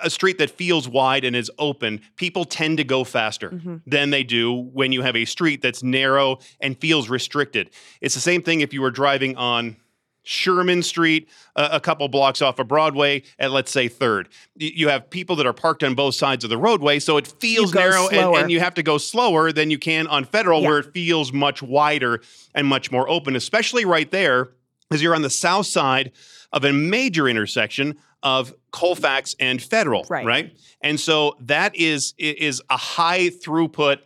a 0.02 0.08
street 0.08 0.38
that 0.38 0.48
feels 0.50 0.88
wide 0.88 1.24
and 1.24 1.34
is 1.36 1.50
open, 1.58 2.00
people 2.16 2.44
tend 2.44 2.78
to 2.78 2.84
go 2.84 3.02
faster 3.04 3.50
Mhm. 3.50 3.80
than 3.86 4.10
they 4.10 4.22
do 4.22 4.52
when 4.54 4.92
you 4.92 5.02
have 5.02 5.16
a 5.16 5.24
street 5.26 5.60
that's 5.60 5.82
narrow 5.82 6.38
and 6.60 6.78
feels 6.80 7.08
restricted. 7.10 7.68
It's 8.00 8.14
the 8.14 8.20
same 8.20 8.42
thing 8.42 8.60
if 8.60 8.72
you 8.72 8.80
were 8.80 8.90
driving 8.92 9.36
on 9.36 9.76
Sherman 10.22 10.82
Street, 10.82 11.28
a, 11.56 11.70
a 11.72 11.80
couple 11.80 12.06
blocks 12.08 12.40
off 12.42 12.58
of 12.58 12.68
Broadway, 12.68 13.22
at 13.38 13.50
let's 13.50 13.70
say 13.70 13.88
Third. 13.88 14.28
You 14.56 14.88
have 14.88 15.10
people 15.10 15.36
that 15.36 15.46
are 15.46 15.52
parked 15.52 15.82
on 15.82 15.94
both 15.94 16.14
sides 16.14 16.44
of 16.44 16.50
the 16.50 16.56
roadway, 16.58 16.98
so 16.98 17.16
it 17.16 17.26
feels 17.26 17.74
narrow, 17.74 18.08
and, 18.08 18.36
and 18.36 18.50
you 18.50 18.60
have 18.60 18.74
to 18.74 18.82
go 18.82 18.98
slower 18.98 19.52
than 19.52 19.70
you 19.70 19.78
can 19.78 20.06
on 20.06 20.24
Federal, 20.24 20.62
Yeah. 20.62 20.68
where 20.68 20.78
it 20.78 20.92
feels 20.92 21.32
much 21.32 21.62
wider 21.62 22.20
and 22.54 22.66
much 22.66 22.90
more 22.92 23.08
open, 23.08 23.34
especially 23.36 23.84
right 23.84 24.10
there, 24.10 24.50
as 24.90 25.02
you're 25.02 25.14
on 25.14 25.22
the 25.22 25.30
south 25.30 25.66
side 25.66 26.12
of 26.52 26.64
a 26.64 26.72
major 26.72 27.26
intersection 27.28 27.96
of 28.22 28.54
Colfax 28.70 29.34
and 29.40 29.60
Federal, 29.60 30.06
Right. 30.08 30.24
right? 30.24 30.56
And 30.80 31.00
so 31.00 31.34
that 31.40 31.74
is 31.74 32.14
is 32.18 32.62
a 32.70 32.76
high 32.76 33.28
throughput 33.30 33.98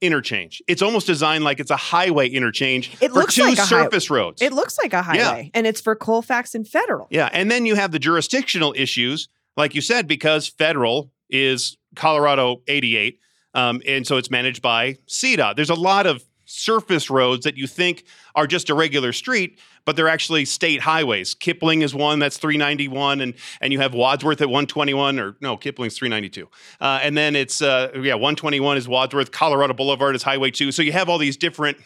interchange. 0.00 0.62
It's 0.68 0.82
almost 0.82 1.06
designed 1.06 1.44
like 1.44 1.60
it's 1.60 1.70
a 1.70 1.76
highway 1.76 2.28
interchange 2.28 2.92
It 3.00 3.08
for 3.10 3.14
looks 3.20 3.34
two 3.34 3.42
like 3.44 3.58
a 3.58 3.62
hi- 3.62 3.66
surface 3.66 4.10
roads. 4.10 4.40
It 4.42 4.52
looks 4.52 4.78
like 4.78 4.92
a 4.92 5.02
highway, 5.02 5.50
and 5.54 5.66
it's 5.66 5.80
for 5.80 5.94
Colfax 5.94 6.54
and 6.54 6.66
Federal. 6.66 7.08
yeah, 7.10 7.28
and 7.32 7.50
then 7.50 7.66
you 7.66 7.74
have 7.74 7.90
the 7.92 7.98
jurisdictional 7.98 8.74
issues, 8.76 9.28
like 9.56 9.74
you 9.74 9.80
said, 9.80 10.06
because 10.06 10.46
Federal 10.48 11.10
is 11.30 11.76
Colorado 11.96 12.62
88, 12.68 13.18
um, 13.54 13.82
and 13.86 14.06
so 14.06 14.16
it's 14.16 14.30
managed 14.30 14.62
by 14.62 14.98
CDOT. 15.08 15.56
There's 15.56 15.70
a 15.70 15.74
lot 15.74 16.06
of 16.06 16.22
surface 16.48 17.10
roads 17.10 17.44
that 17.44 17.56
you 17.56 17.66
think 17.66 18.04
are 18.34 18.46
just 18.46 18.70
a 18.70 18.74
regular 18.74 19.12
street, 19.12 19.58
but 19.84 19.96
they're 19.96 20.08
actually 20.08 20.44
state 20.46 20.80
highways. 20.80 21.34
Kipling 21.34 21.82
is 21.82 21.94
one 21.94 22.18
that's 22.18 22.38
391, 22.38 23.20
and 23.20 23.34
and 23.60 23.72
you 23.72 23.80
have 23.80 23.94
Wadsworth 23.94 24.40
at 24.40 24.48
121, 24.48 25.18
or 25.18 25.36
no, 25.40 25.56
Kipling's 25.56 25.96
392, 25.96 26.48
uh, 26.80 27.00
and 27.02 27.16
then 27.16 27.36
it's 27.36 27.60
uh, 27.60 27.90
yeah 27.94 28.14
121 28.14 28.76
is 28.76 28.88
Wadsworth. 28.88 29.30
Colorado 29.30 29.74
Boulevard 29.74 30.16
is 30.16 30.22
Highway 30.22 30.50
2. 30.50 30.72
So 30.72 30.82
you 30.82 30.92
have 30.92 31.08
all 31.08 31.18
these 31.18 31.36
different 31.36 31.78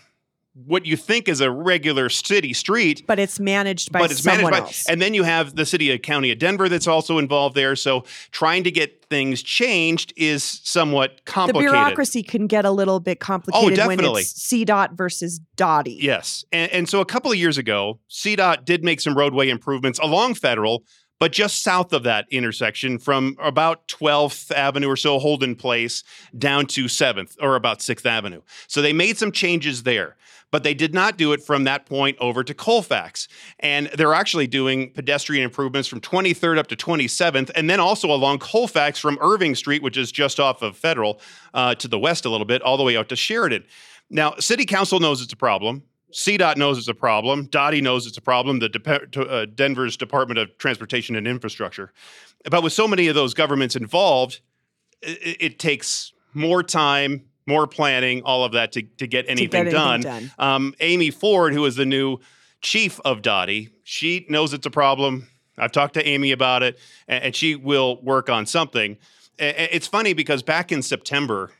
what 0.55 0.85
you 0.85 0.97
think 0.97 1.29
is 1.29 1.41
a 1.41 1.51
regular 1.51 2.09
city 2.09 2.53
street. 2.53 3.05
But 3.07 3.19
it's 3.19 3.41
managed 3.41 3.91
by 3.91 4.01
but 4.01 4.11
it's 4.11 4.25
managed 4.25 4.41
someone 4.41 4.53
by, 4.53 4.67
else. 4.67 4.87
and 4.87 5.01
then 5.01 5.15
you 5.15 5.23
have 5.23 5.57
the 5.57 5.65
city 5.65 5.91
of 5.93 6.03
county 6.03 6.31
of 6.31 6.39
Denver 6.39 6.69
that's 6.69 6.87
also 6.87 7.19
involved 7.19 7.55
there. 7.55 7.75
So 7.75 8.05
trying 8.33 8.65
to 8.65 8.71
get 8.71 9.05
things 9.07 9.43
changed 9.43 10.13
is 10.17 10.43
somewhat 10.45 11.25
complicated. 11.25 11.69
the 11.69 11.73
bureaucracy 11.73 12.23
can 12.23 12.47
get 12.47 12.65
a 12.65 12.71
little 12.71 13.01
bit 13.01 13.19
oh, 13.21 13.25
complicated 13.25 13.79
when 13.79 13.99
definitely. 13.99 14.23
it's 14.23 14.35
CDOT 14.35 14.93
versus 14.93 15.41
DOTI. 15.57 15.99
Yes. 16.01 16.45
And, 16.53 16.71
and 16.73 16.89
so 16.89 17.01
a 17.01 17.07
couple 17.07 17.31
of 17.31 17.39
years 17.39 17.57
ago, 17.57 17.99
CDOT 18.11 18.65
did 18.65 18.85
make 18.85 19.01
some 19.01 19.17
roadway 19.17 19.49
improvements 19.49 19.99
along 20.01 20.35
Federal, 20.35 20.85
but 21.23 21.31
just 21.31 21.63
south 21.63 21.93
of 21.93 22.03
that 22.03 22.27
intersection 22.33 22.99
from 22.99 23.37
about 23.41 23.87
12th 23.87 24.51
Avenue 24.51 24.89
or 24.89 24.97
so, 24.97 25.21
Holden 25.21 25.55
Place, 25.55 26.03
down 26.37 26.67
to 26.67 26.87
7th 26.87 27.37
or 27.41 27.55
about 27.55 27.79
6th 27.79 28.05
Avenue. 28.05 28.43
So 28.67 28.83
they 28.83 28.93
made 28.93 29.17
some 29.19 29.31
changes 29.31 29.85
there, 29.85 30.17
but 30.51 30.65
they 30.65 30.75
did 30.75 30.93
not 30.93 31.17
do 31.17 31.33
it 31.33 31.41
from 31.41 31.63
that 31.63 31.87
point 31.87 32.19
over 32.21 32.43
to 32.43 32.53
Colfax. 32.55 33.29
And 33.61 33.87
they're 33.97 34.15
actually 34.15 34.49
doing 34.49 34.91
pedestrian 34.91 35.45
improvements 35.45 35.87
from 35.87 36.01
23rd 36.01 36.59
up 36.59 36.67
to 36.67 36.75
27th, 36.75 37.53
and 37.55 37.71
then 37.71 37.79
also 37.79 38.11
along 38.11 38.41
Colfax 38.41 38.99
from 38.99 39.17
Irving 39.21 39.55
Street, 39.55 39.81
which 39.81 39.97
is 39.97 40.11
just 40.11 40.41
off 40.41 40.61
of 40.61 40.77
Federal, 40.77 41.21
uh, 41.55 41.77
to 41.77 41.87
the 41.87 42.01
west 42.01 42.25
a 42.25 42.31
little 42.31 42.47
bit, 42.47 42.63
all 42.63 42.77
the 42.77 42.83
way 42.83 42.97
out 42.97 43.09
to 43.11 43.15
Sheridan. 43.15 43.63
Now, 44.11 44.35
City 44.41 44.67
Council 44.67 44.99
knows 44.99 45.23
it's 45.23 45.33
a 45.33 45.37
problem. 45.37 45.85
CDOT 46.13 46.57
knows 46.57 46.79
it's 46.79 46.89
a 46.89 46.95
problem. 46.95 47.47
DOTI 47.47 47.81
knows 47.81 48.07
it's 48.07 48.19
a 48.19 48.23
problem. 48.23 48.59
The 48.59 48.69
to, 48.69 49.29
uh, 49.29 49.47
Denver's 49.47 49.97
Department 49.97 50.39
of 50.39 50.57
Transportation 50.59 51.17
and 51.17 51.27
Infrastructure. 51.27 51.93
But 52.51 52.63
with 52.63 52.73
so 52.73 52.87
many 52.87 53.09
of 53.09 53.15
those 53.15 53.35
governments 53.35 53.77
involved, 53.77 54.41
it, 55.01 55.37
it 55.41 55.59
takes 55.59 56.13
more 56.35 56.63
time, 56.63 57.25
more 57.47 57.67
planning, 57.67 58.23
all 58.23 58.45
of 58.45 58.53
that 58.53 58.73
to, 58.73 58.83
to 58.83 59.07
get 59.07 59.27
anything, 59.29 59.61
anything 59.61 59.73
done. 59.73 60.01
done. 60.01 60.33
Um, 60.39 60.75
Amy 60.81 61.11
Ford, 61.11 61.55
who 61.55 61.65
is 61.65 61.77
the 61.77 61.87
new 61.87 62.19
chief 62.61 63.01
of 63.05 63.23
DOTI, 63.23 63.71
she 63.83 64.27
knows 64.29 64.53
it's 64.53 64.67
a 64.67 64.71
problem. 64.71 65.29
I've 65.59 65.73
talked 65.73 65.95
to 65.95 66.07
Amy 66.07 66.33
about 66.33 66.63
it, 66.63 66.79
and, 67.09 67.25
and 67.25 67.37
she 67.37 67.57
will 67.57 68.01
work 68.03 68.31
on 68.31 68.47
something. 68.47 68.99
It's 69.39 69.87
funny 69.87 70.13
because 70.13 70.43
back 70.43 70.71
in 70.71 70.83
September, 70.83 71.51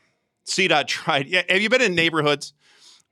CDOT 0.45 0.87
tried. 0.87 1.27
Yeah, 1.27 1.41
have 1.49 1.61
you 1.61 1.69
been 1.69 1.81
in 1.81 1.95
neighborhoods 1.95 2.53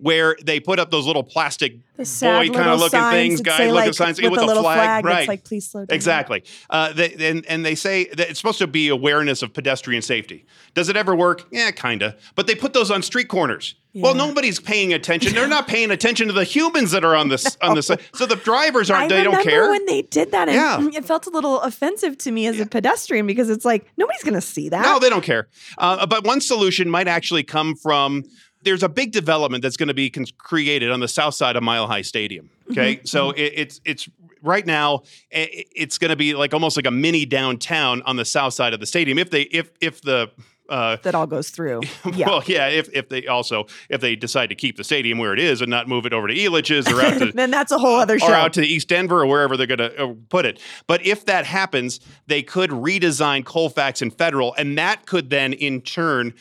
where 0.01 0.35
they 0.43 0.59
put 0.59 0.79
up 0.79 0.89
those 0.89 1.05
little 1.05 1.23
plastic 1.23 1.77
boy 1.95 2.49
kind 2.49 2.69
of 2.69 2.79
looking 2.79 2.99
things, 3.11 3.41
guy 3.41 3.69
looking 3.69 3.73
like, 3.73 3.93
signs 3.93 4.19
with, 4.19 4.31
with, 4.31 4.41
a 4.41 4.45
little 4.45 4.63
flag, 4.63 5.03
that's 5.03 5.05
right? 5.05 5.27
like 5.27 5.43
please 5.43 5.69
slow 5.69 5.85
down. 5.85 5.95
Exactly. 5.95 6.43
Uh, 6.69 6.91
they, 6.91 7.13
and, 7.29 7.45
and 7.45 7.63
they 7.63 7.75
say 7.75 8.05
that 8.05 8.31
it's 8.31 8.39
supposed 8.39 8.57
to 8.57 8.67
be 8.67 8.87
awareness 8.87 9.43
of 9.43 9.53
pedestrian 9.53 10.01
safety. 10.01 10.45
Does 10.73 10.89
it 10.89 10.97
ever 10.97 11.15
work? 11.15 11.47
Yeah, 11.51 11.69
kind 11.69 12.01
of. 12.01 12.15
But 12.33 12.47
they 12.47 12.55
put 12.55 12.73
those 12.73 12.89
on 12.89 13.03
street 13.03 13.27
corners. 13.27 13.75
Well, 13.93 14.15
nobody's 14.15 14.59
paying 14.59 14.93
attention. 14.93 15.33
They're 15.33 15.47
not 15.47 15.67
paying 15.67 15.91
attention 15.91 16.27
to 16.27 16.33
the 16.33 16.45
humans 16.45 16.91
that 16.91 17.03
are 17.03 17.15
on 17.15 17.27
this 17.27 17.57
on 17.61 17.75
the 17.75 17.83
side. 17.83 17.99
So 18.13 18.25
the 18.25 18.37
drivers 18.37 18.89
aren't. 18.89 19.11
I 19.11 19.17
they 19.17 19.23
don't 19.23 19.43
care. 19.43 19.69
when 19.69 19.85
they 19.85 20.01
did 20.03 20.31
that, 20.31 20.47
Yeah. 20.47 20.79
it 20.81 21.05
felt 21.05 21.27
a 21.27 21.29
little 21.29 21.59
offensive 21.59 22.17
to 22.19 22.31
me 22.31 22.47
as 22.47 22.59
a 22.59 22.65
pedestrian 22.65 23.27
because 23.27 23.49
it's 23.49 23.65
like 23.65 23.85
nobody's 23.97 24.23
going 24.23 24.35
to 24.35 24.41
see 24.41 24.69
that. 24.69 24.83
No, 24.83 24.99
they 24.99 25.09
don't 25.09 25.23
care. 25.23 25.49
Uh, 25.77 26.05
but 26.05 26.23
one 26.23 26.39
solution 26.39 26.89
might 26.89 27.07
actually 27.07 27.43
come 27.43 27.75
from 27.75 28.23
there's 28.63 28.83
a 28.83 28.89
big 28.89 29.11
development 29.11 29.61
that's 29.63 29.77
going 29.77 29.87
to 29.87 29.93
be 29.93 30.09
con- 30.09 30.25
created 30.37 30.91
on 30.91 30.99
the 30.99 31.07
south 31.07 31.33
side 31.35 31.55
of 31.55 31.63
Mile 31.63 31.87
High 31.87 32.01
Stadium. 32.03 32.49
Okay, 32.71 32.95
Mm-hmm. 32.97 33.05
so 33.05 33.31
it, 33.31 33.53
it's 33.55 33.81
it's 33.85 34.09
right 34.41 34.65
now 34.65 35.03
i- 35.33 35.65
it's 35.75 35.97
going 35.97 36.09
to 36.09 36.15
be 36.15 36.33
like 36.33 36.53
almost 36.53 36.77
like 36.77 36.87
a 36.87 36.91
mini 36.91 37.25
downtown 37.25 38.01
on 38.03 38.15
the 38.15 38.25
south 38.25 38.53
side 38.53 38.73
of 38.73 38.79
the 38.79 38.85
stadium. 38.85 39.19
If 39.19 39.29
they 39.29 39.41
if 39.43 39.71
if 39.81 40.01
the 40.01 40.31
uh, 40.69 40.95
that 41.03 41.13
all 41.15 41.27
goes 41.27 41.49
through. 41.49 41.81
Yeah. 42.15 42.27
well, 42.29 42.43
yeah. 42.47 42.67
If, 42.69 42.87
if 42.93 43.09
they 43.09 43.27
also 43.27 43.65
if 43.89 43.99
they 43.99 44.15
decide 44.15 44.47
to 44.49 44.55
keep 44.55 44.77
the 44.77 44.85
stadium 44.85 45.17
where 45.17 45.33
it 45.33 45.39
is 45.39 45.59
and 45.59 45.69
not 45.69 45.89
move 45.89 46.05
it 46.05 46.13
over 46.13 46.27
to 46.29 46.33
Elitch's 46.33 46.87
or 46.89 47.01
out 47.01 47.17
to 47.19 47.31
then 47.35 47.51
that's 47.51 47.73
a 47.73 47.77
whole 47.77 47.99
other 47.99 48.17
show. 48.17 48.27
or 48.29 48.33
out 48.35 48.53
to 48.53 48.61
East 48.65 48.87
Denver 48.87 49.19
or 49.21 49.25
wherever 49.25 49.57
they're 49.57 49.67
going 49.67 49.79
to 49.79 50.01
uh, 50.01 50.13
put 50.29 50.45
it. 50.45 50.61
But 50.87 51.05
if 51.05 51.25
that 51.25 51.45
happens, 51.45 51.99
they 52.27 52.41
could 52.41 52.69
redesign 52.69 53.43
Colfax 53.43 54.01
and 54.01 54.13
Federal, 54.17 54.53
and 54.53 54.77
that 54.77 55.05
could 55.05 55.29
then 55.29 55.51
in 55.51 55.81
turn 55.81 56.33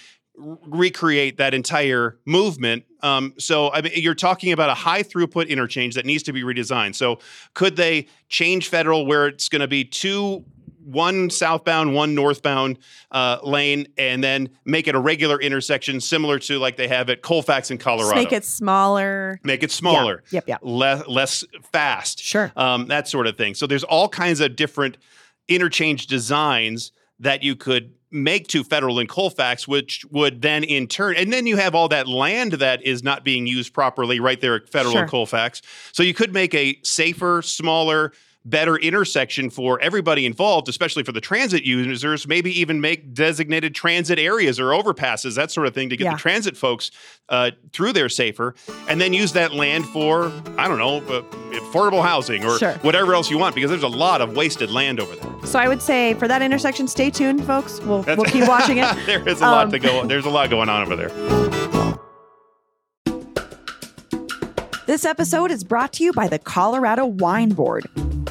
recreate 0.66 1.37
that 1.38 1.54
entire 1.54 2.18
movement. 2.25 2.85
Um, 3.02 3.35
so 3.38 3.73
I 3.73 3.82
mean, 3.82 3.92
you're 3.97 4.14
talking 4.14 4.52
about 4.52 4.70
a 4.70 4.75
high 4.75 5.02
throughput 5.02 5.49
interchange 5.49 5.94
that 5.94 6.06
needs 6.06 6.23
to 6.25 6.32
be 6.32 6.42
redesigned. 6.42 6.94
So 6.94 7.18
could 7.54 7.76
they 7.76 8.06
change 8.28 8.68
Federal 8.68 9.06
where 9.06 9.26
it's 9.28 9.49
going 9.49 9.61
to 9.61 9.68
be 9.68 9.85
two? 9.85 10.44
One 10.82 11.28
southbound, 11.28 11.94
one 11.94 12.14
northbound 12.14 12.78
uh, 13.12 13.38
lane, 13.44 13.87
and 13.99 14.25
then 14.25 14.49
make 14.64 14.88
it 14.88 14.94
a 14.94 14.99
regular 14.99 15.38
intersection 15.38 16.00
similar 16.00 16.38
to 16.40 16.59
like 16.59 16.76
they 16.76 16.88
have 16.88 17.11
at 17.11 17.20
Colfax 17.23 17.70
in 17.70 17.76
Just 17.76 17.85
Colorado. 17.85 18.16
make 18.16 18.32
it 18.32 18.44
smaller. 18.47 19.38
Make 19.44 19.62
it 19.62 19.70
smaller 19.70 20.25
Yep, 20.30 20.49
yep. 20.49 20.61
less 20.62 21.06
less 21.06 21.44
fast. 21.70 22.20
Sure. 22.20 22.50
Um, 22.56 22.87
that 22.88 23.06
sort 23.09 23.26
of 23.26 23.37
thing. 23.37 23.54
So 23.54 23.66
there's 23.66 23.85
all 23.85 24.09
kinds 24.09 24.40
of 24.40 24.56
different 24.56 24.97
interchange 25.49 26.06
designs 26.06 26.92
that 27.20 27.42
you 27.42 27.56
could 27.56 27.92
make 28.12 28.49
to 28.49 28.64
federal 28.64 28.99
and 28.99 29.09
Colfax, 29.09 29.69
which 29.69 30.05
would 30.11 30.43
then 30.43 30.64
in 30.64 30.87
turn, 30.87 31.17
and 31.17 31.33
then 31.33 31.47
you 31.47 31.57
have 31.57 31.75
all 31.75 31.88
that 31.88 32.09
land 32.09 32.52
that 32.55 32.83
is 32.83 33.02
not 33.02 33.25
being 33.25 33.47
used 33.47 33.73
properly 33.73 34.21
right 34.21 34.40
there 34.40 34.57
at 34.57 34.69
federal 34.69 34.93
Sure. 34.93 35.02
and 35.02 35.11
Colfax. 35.11 35.62
So 35.93 36.02
you 36.02 36.14
could 36.14 36.33
make 36.33 36.55
a 36.55 36.79
safer, 36.83 37.43
smaller, 37.43 38.12
better 38.44 38.76
intersection 38.76 39.50
for 39.50 39.78
everybody 39.80 40.25
involved, 40.25 40.68
especially 40.68 41.02
for 41.02 41.12
the 41.12 41.20
transit 41.20 41.62
users. 41.64 42.26
Maybe 42.26 42.59
even 42.61 42.80
make 42.80 43.12
designated 43.12 43.75
transit 43.75 44.18
areas 44.18 44.59
or 44.59 44.70
overpasses, 44.70 45.35
that 45.37 45.50
sort 45.50 45.66
of 45.66 45.75
thing, 45.75 45.90
to 45.90 45.97
get 45.97 46.04
Yeah. 46.04 46.12
the 46.14 46.18
transit 46.18 46.56
folks 46.56 46.90
uh, 47.28 47.50
through 47.73 47.92
there 47.92 48.09
safer, 48.09 48.54
and 48.88 49.00
then 49.00 49.12
use 49.12 49.32
that 49.35 49.52
land 49.54 49.87
for 49.87 50.32
I 50.56 50.68
don't 50.68 50.78
know, 50.78 50.97
uh, 51.14 51.23
affordable 51.61 52.02
housing 52.02 52.44
or 52.44 52.59
Sure. 52.59 52.73
whatever 52.82 53.14
else 53.14 53.30
you 53.30 53.38
want, 53.38 53.54
because 53.54 53.70
there's 53.70 53.82
a 53.82 53.88
lot 53.88 54.20
of 54.20 54.35
wasted 54.37 54.70
land 54.70 55.00
over 55.00 55.14
there. 55.14 55.30
So 55.44 55.59
I 55.59 55.68
would 55.68 55.82
say 55.82 56.14
for 56.14 56.26
that 56.26 56.40
intersection, 56.42 56.88
stay 56.88 57.11
tuned, 57.11 57.44
folks. 57.44 57.78
We'll 57.80 58.02
we'll 58.02 58.25
keep 58.25 58.49
watching 58.49 58.78
it. 58.78 58.87
there 59.06 59.26
is 59.28 59.40
a 59.40 59.44
lot 59.44 59.66
Um, 59.66 59.73
to 59.73 59.78
go. 59.78 60.06
There's 60.06 60.25
a 60.25 60.30
lot 60.30 60.49
going 60.50 60.68
on 60.68 60.82
over 60.82 60.97
there. 60.97 61.11
This 64.87 65.04
episode 65.04 65.52
is 65.52 65.62
brought 65.62 65.92
to 65.94 66.04
you 66.04 66.12
by 66.12 66.26
the 66.26 66.38
Colorado 66.38 67.06
Wine 67.06 67.50
Board. 67.50 67.87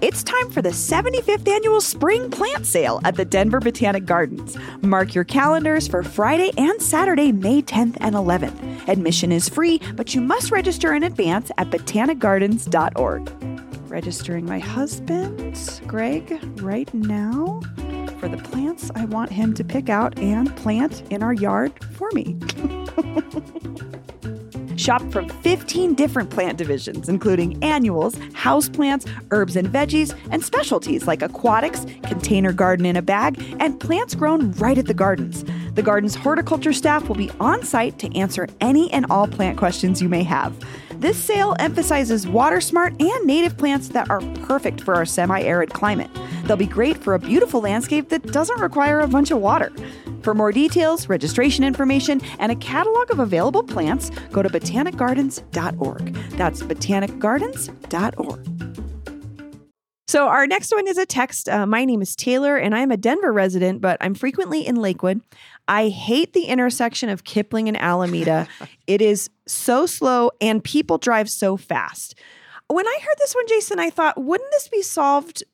It's 0.00 0.22
time 0.22 0.48
for 0.50 0.62
the 0.62 0.68
75th 0.68 1.48
annual 1.48 1.80
spring 1.80 2.30
plant 2.30 2.66
sale 2.66 3.00
at 3.02 3.16
the 3.16 3.24
Denver 3.24 3.58
Botanic 3.58 4.06
Gardens. 4.06 4.56
Mark 4.80 5.12
your 5.12 5.24
calendars 5.24 5.88
for 5.88 6.04
Friday 6.04 6.52
and 6.56 6.80
Saturday, 6.80 7.32
May 7.32 7.62
10th 7.62 7.96
and 7.98 8.14
11th. 8.14 8.88
Admission 8.88 9.32
is 9.32 9.48
free, 9.48 9.80
but 9.96 10.14
you 10.14 10.20
must 10.20 10.52
register 10.52 10.94
in 10.94 11.02
advance 11.02 11.50
at 11.58 11.70
botanicgardens.org. 11.70 13.90
Registering 13.90 14.46
my 14.46 14.60
husband, 14.60 15.58
Greg, 15.88 16.38
right 16.62 16.94
now 16.94 17.60
for 18.20 18.28
the 18.28 18.36
plants 18.36 18.92
I 18.94 19.04
want 19.06 19.32
him 19.32 19.52
to 19.54 19.64
pick 19.64 19.88
out 19.88 20.16
and 20.20 20.56
plant 20.58 21.02
in 21.10 21.24
our 21.24 21.34
yard 21.34 21.72
for 21.94 22.08
me. 22.12 22.38
Shop 24.78 25.02
from 25.10 25.28
15 25.28 25.94
different 25.94 26.30
plant 26.30 26.56
divisions, 26.56 27.08
including 27.08 27.62
annuals, 27.64 28.14
houseplants, 28.14 29.10
herbs 29.32 29.56
and 29.56 29.68
veggies, 29.68 30.16
and 30.30 30.42
specialties 30.42 31.06
like 31.06 31.20
aquatics, 31.20 31.84
container 32.04 32.52
garden 32.52 32.86
in 32.86 32.96
a 32.96 33.02
bag, 33.02 33.42
and 33.58 33.80
plants 33.80 34.14
grown 34.14 34.52
right 34.52 34.78
at 34.78 34.86
the 34.86 34.94
gardens. 34.94 35.44
The 35.74 35.82
garden's 35.82 36.14
horticulture 36.14 36.72
staff 36.72 37.08
will 37.08 37.16
be 37.16 37.30
on 37.40 37.64
site 37.64 37.98
to 37.98 38.16
answer 38.16 38.46
any 38.60 38.90
and 38.92 39.04
all 39.10 39.26
plant 39.26 39.58
questions 39.58 40.00
you 40.00 40.08
may 40.08 40.22
have. 40.22 40.54
This 40.98 41.16
sale 41.16 41.54
emphasizes 41.60 42.26
water 42.26 42.60
smart 42.60 43.00
and 43.00 43.24
native 43.24 43.56
plants 43.56 43.86
that 43.90 44.10
are 44.10 44.20
perfect 44.42 44.80
for 44.80 44.96
our 44.96 45.06
semi 45.06 45.40
arid 45.42 45.72
climate. 45.72 46.10
They'll 46.44 46.56
be 46.56 46.66
great 46.66 46.96
for 46.96 47.14
a 47.14 47.20
beautiful 47.20 47.60
landscape 47.60 48.08
that 48.08 48.32
doesn't 48.32 48.60
require 48.60 48.98
a 49.00 49.06
bunch 49.06 49.30
of 49.30 49.38
water. 49.38 49.72
For 50.22 50.34
more 50.34 50.50
details, 50.50 51.08
registration 51.08 51.62
information, 51.62 52.20
and 52.40 52.50
a 52.50 52.56
catalog 52.56 53.12
of 53.12 53.20
available 53.20 53.62
plants, 53.62 54.10
go 54.32 54.42
to 54.42 54.48
botanicgardens.org. 54.48 56.14
That's 56.30 56.62
botanicgardens.org. 56.62 58.57
So, 60.08 60.26
our 60.26 60.46
next 60.46 60.72
one 60.72 60.88
is 60.88 60.96
a 60.96 61.04
text. 61.04 61.50
Uh, 61.50 61.66
my 61.66 61.84
name 61.84 62.00
is 62.00 62.16
Taylor, 62.16 62.56
and 62.56 62.74
I'm 62.74 62.90
a 62.90 62.96
Denver 62.96 63.30
resident, 63.30 63.82
but 63.82 63.98
I'm 64.00 64.14
frequently 64.14 64.66
in 64.66 64.76
Lakewood. 64.76 65.20
I 65.68 65.90
hate 65.90 66.32
the 66.32 66.44
intersection 66.44 67.10
of 67.10 67.24
Kipling 67.24 67.68
and 67.68 67.76
Alameda. 67.76 68.48
it 68.86 69.02
is 69.02 69.28
so 69.46 69.84
slow, 69.84 70.30
and 70.40 70.64
people 70.64 70.96
drive 70.96 71.28
so 71.28 71.58
fast. 71.58 72.14
When 72.68 72.88
I 72.88 72.98
heard 73.02 73.14
this 73.18 73.34
one, 73.34 73.46
Jayson, 73.48 73.78
I 73.78 73.90
thought, 73.90 74.16
wouldn't 74.16 74.50
this 74.50 74.68
be 74.68 74.80
solved? 74.80 75.44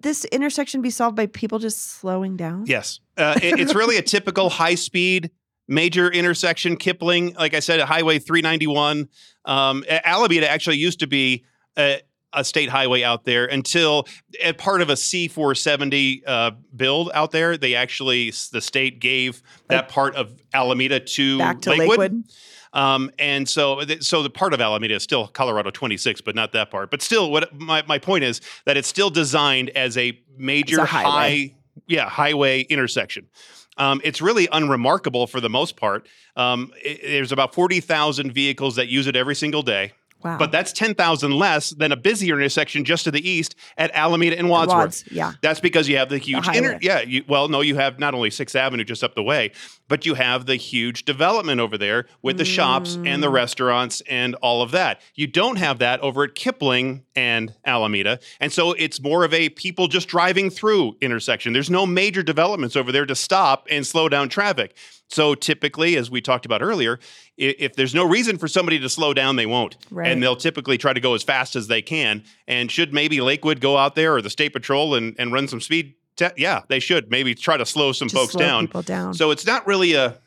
This 0.00 0.26
intersection 0.26 0.82
be 0.82 0.90
solved 0.90 1.16
by 1.16 1.24
people 1.24 1.58
just 1.58 1.80
slowing 1.80 2.36
down? 2.36 2.66
Yes. 2.66 3.00
Uh, 3.16 3.38
it, 3.42 3.58
it's 3.58 3.74
really 3.74 3.96
a 3.96 4.02
typical 4.02 4.50
high 4.50 4.74
speed 4.74 5.30
major 5.68 6.10
intersection. 6.10 6.76
Kipling, 6.76 7.32
like 7.32 7.54
I 7.54 7.60
said, 7.60 7.80
at 7.80 7.88
Highway 7.88 8.18
391. 8.18 9.08
Um, 9.46 9.84
Alameda 9.88 10.50
actually 10.50 10.76
used 10.76 11.00
to 11.00 11.06
be. 11.06 11.46
Uh, 11.78 11.94
a 12.32 12.44
state 12.44 12.68
highway 12.68 13.02
out 13.02 13.24
there 13.24 13.44
until 13.46 14.06
at 14.42 14.58
part 14.58 14.80
of 14.82 14.88
a 14.90 14.94
C470 14.94 16.22
uh, 16.26 16.50
build 16.74 17.10
out 17.14 17.30
there, 17.30 17.56
they 17.56 17.74
actually 17.74 18.30
the 18.52 18.60
state 18.60 19.00
gave 19.00 19.42
that 19.68 19.88
part 19.88 20.14
of 20.16 20.32
Alameda 20.54 21.00
to, 21.00 21.38
Back 21.38 21.60
to 21.62 21.70
Lakewood. 21.70 21.88
Lakewood. 21.98 22.24
Um, 22.74 23.10
and 23.18 23.46
so, 23.46 23.82
so 24.00 24.22
the 24.22 24.30
part 24.30 24.54
of 24.54 24.60
Alameda 24.62 24.94
is 24.94 25.02
still 25.02 25.26
Colorado 25.28 25.70
26, 25.70 26.22
but 26.22 26.34
not 26.34 26.52
that 26.52 26.70
part. 26.70 26.90
But 26.90 27.02
still, 27.02 27.30
what 27.30 27.54
my, 27.54 27.82
my 27.86 27.98
point 27.98 28.24
is 28.24 28.40
that 28.64 28.78
it's 28.78 28.88
still 28.88 29.10
designed 29.10 29.68
as 29.70 29.98
a 29.98 30.18
major 30.38 30.80
As 30.80 30.84
a 30.84 30.90
highway. 30.90 31.10
high, 31.48 31.54
yeah, 31.86 32.08
highway 32.08 32.62
intersection. 32.62 33.28
Um, 33.76 34.00
it's 34.04 34.22
really 34.22 34.48
unremarkable 34.52 35.26
for 35.26 35.38
the 35.40 35.50
most 35.50 35.76
part. 35.76 36.08
Um, 36.34 36.72
it- 36.82 37.02
there's 37.02 37.32
about 37.32 37.54
40,000 37.54 38.32
vehicles 38.32 38.76
that 38.76 38.88
use 38.88 39.06
it 39.06 39.16
every 39.16 39.34
single 39.34 39.62
day. 39.62 39.92
Wow. 40.24 40.38
But 40.38 40.52
that's 40.52 40.72
10,000 40.72 41.30
less 41.32 41.70
than 41.70 41.92
a 41.92 41.96
busier 41.96 42.36
intersection 42.38 42.84
just 42.84 43.04
to 43.04 43.10
the 43.10 43.26
east 43.28 43.54
at 43.76 43.90
Alameda 43.94 44.38
and 44.38 44.48
Wadsworth. 44.48 44.78
Wads, 44.78 45.04
yeah. 45.10 45.32
That's 45.42 45.60
because 45.60 45.88
you 45.88 45.96
have 45.96 46.08
the 46.08 46.18
huge 46.18 46.44
highway. 46.46 46.58
inter- 46.58 46.78
yeah, 46.82 47.00
you, 47.00 47.24
well 47.28 47.48
no, 47.48 47.60
you 47.60 47.74
have 47.76 47.98
not 47.98 48.14
only 48.14 48.30
6th 48.30 48.54
Avenue 48.54 48.84
just 48.84 49.02
up 49.04 49.14
the 49.14 49.22
way, 49.22 49.52
but 49.88 50.06
you 50.06 50.14
have 50.14 50.46
the 50.46 50.56
huge 50.56 51.04
development 51.04 51.60
over 51.60 51.76
there 51.76 52.06
with 52.22 52.38
the 52.38 52.44
shops 52.44 52.94
and 53.04 53.22
the 53.22 53.26
Mm. 53.28 53.32
restaurants 53.32 54.00
and 54.08 54.34
all 54.36 54.62
of 54.62 54.70
that. 54.70 55.00
You 55.14 55.26
don't 55.26 55.56
have 55.56 55.78
that 55.80 56.00
over 56.00 56.24
at 56.24 56.34
Kipling 56.34 57.02
and 57.14 57.52
Alameda. 57.66 58.18
And 58.40 58.52
so 58.52 58.72
it's 58.72 59.02
more 59.02 59.24
of 59.24 59.34
a 59.34 59.48
people 59.50 59.88
just 59.88 60.08
driving 60.08 60.48
through 60.50 60.96
intersection. 61.02 61.52
There's 61.52 61.68
no 61.70 61.84
major 61.84 62.22
developments 62.22 62.74
over 62.76 62.90
there 62.92 63.04
to 63.06 63.14
stop 63.14 63.66
and 63.70 63.86
slow 63.86 64.08
down 64.08 64.28
traffic. 64.30 64.74
So 65.08 65.34
typically, 65.34 65.96
as 65.96 66.10
we 66.10 66.22
talked 66.22 66.46
about 66.46 66.62
earlier, 66.62 66.98
i- 67.38 67.54
if 67.58 67.74
there's 67.76 67.94
no 67.94 68.04
reason 68.08 68.38
for 68.38 68.48
somebody 68.48 68.78
to 68.78 68.88
slow 68.88 69.12
down, 69.12 69.36
they 69.36 69.44
won't. 69.44 69.76
Right. 69.90 70.08
And 70.12 70.22
they'll 70.22 70.36
typically 70.36 70.78
try 70.78 70.92
to 70.92 71.00
go 71.00 71.14
as 71.14 71.22
fast 71.22 71.56
as 71.56 71.66
they 71.68 71.82
can. 71.82 72.22
And 72.46 72.70
should 72.70 72.92
maybe 72.92 73.20
Lakewood 73.20 73.60
go 73.60 73.76
out 73.76 73.94
there 73.94 74.14
or 74.14 74.22
the 74.22 74.30
State 74.30 74.52
Patrol 74.52 74.94
and, 74.94 75.16
and 75.18 75.32
run 75.32 75.48
some 75.48 75.60
speed? 75.60 75.94
Te- 76.16 76.26
yeah, 76.36 76.62
they 76.68 76.78
should 76.78 77.10
maybe 77.10 77.34
try 77.34 77.56
to 77.56 77.64
slow 77.66 77.92
some 77.92 78.08
Just 78.08 78.16
folks 78.20 78.32
slow 78.32 78.44
down. 78.44 78.66
people 78.66 78.82
down. 78.82 79.14
So 79.14 79.30
it's 79.30 79.46
not 79.46 79.66
really 79.66 79.94
a 79.94 80.18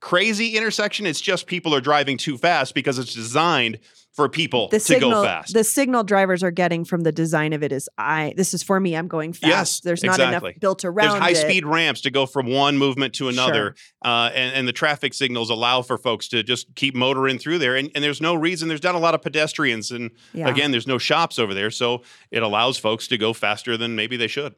crazy 0.00 0.56
intersection. 0.56 1.06
It's 1.06 1.20
just 1.20 1.46
people 1.46 1.74
are 1.74 1.80
driving 1.80 2.16
too 2.16 2.38
fast 2.38 2.74
because 2.74 2.98
it's 2.98 3.14
designed 3.14 3.78
for 4.16 4.28
people 4.28 4.68
the 4.68 4.78
to 4.78 4.84
signal, 4.84 5.10
go 5.10 5.24
fast. 5.24 5.52
the 5.52 5.62
signal 5.62 6.02
drivers 6.02 6.42
are 6.42 6.50
getting 6.50 6.84
from 6.84 7.02
the 7.02 7.12
design 7.12 7.52
of 7.52 7.62
it 7.62 7.70
is 7.70 7.88
I. 7.98 8.32
This 8.36 8.54
is 8.54 8.62
for 8.62 8.80
me. 8.80 8.96
I'm 8.96 9.08
going 9.08 9.32
fast. 9.34 9.46
Yes, 9.48 9.80
There's 9.80 10.02
not 10.02 10.14
exactly. 10.14 10.50
enough 10.52 10.60
built 10.60 10.84
around 10.84 11.08
it. 11.08 11.10
There's 11.10 11.22
high 11.22 11.30
it. 11.30 11.36
speed 11.36 11.66
ramps 11.66 12.00
to 12.00 12.10
go 12.10 12.24
from 12.26 12.46
one 12.46 12.78
movement 12.78 13.14
to 13.16 13.28
another, 13.28 13.74
uh, 14.04 14.30
and, 14.34 14.54
and 14.54 14.66
the 14.66 14.72
traffic 14.72 15.12
signals 15.14 15.50
allow 15.50 15.82
for 15.82 15.98
folks 15.98 16.28
to 16.28 16.42
just 16.42 16.74
keep 16.74 16.94
motoring 16.94 17.38
through 17.38 17.58
there. 17.58 17.76
And, 17.76 17.90
and 17.94 18.02
there's 18.02 18.20
no 18.20 18.34
reason. 18.34 18.68
There's 18.68 18.82
not 18.82 18.94
a 18.94 18.98
lot 18.98 19.14
of 19.14 19.20
pedestrians, 19.22 19.90
and 19.90 20.10
Yeah. 20.32 20.48
again, 20.48 20.70
there's 20.70 20.86
no 20.86 20.98
shops 20.98 21.38
over 21.38 21.52
there, 21.54 21.70
so 21.70 22.02
it 22.30 22.42
allows 22.42 22.78
folks 22.78 23.06
to 23.08 23.18
go 23.18 23.32
faster 23.34 23.76
than 23.76 23.94
maybe 23.96 24.16
they 24.16 24.28
should. 24.28 24.54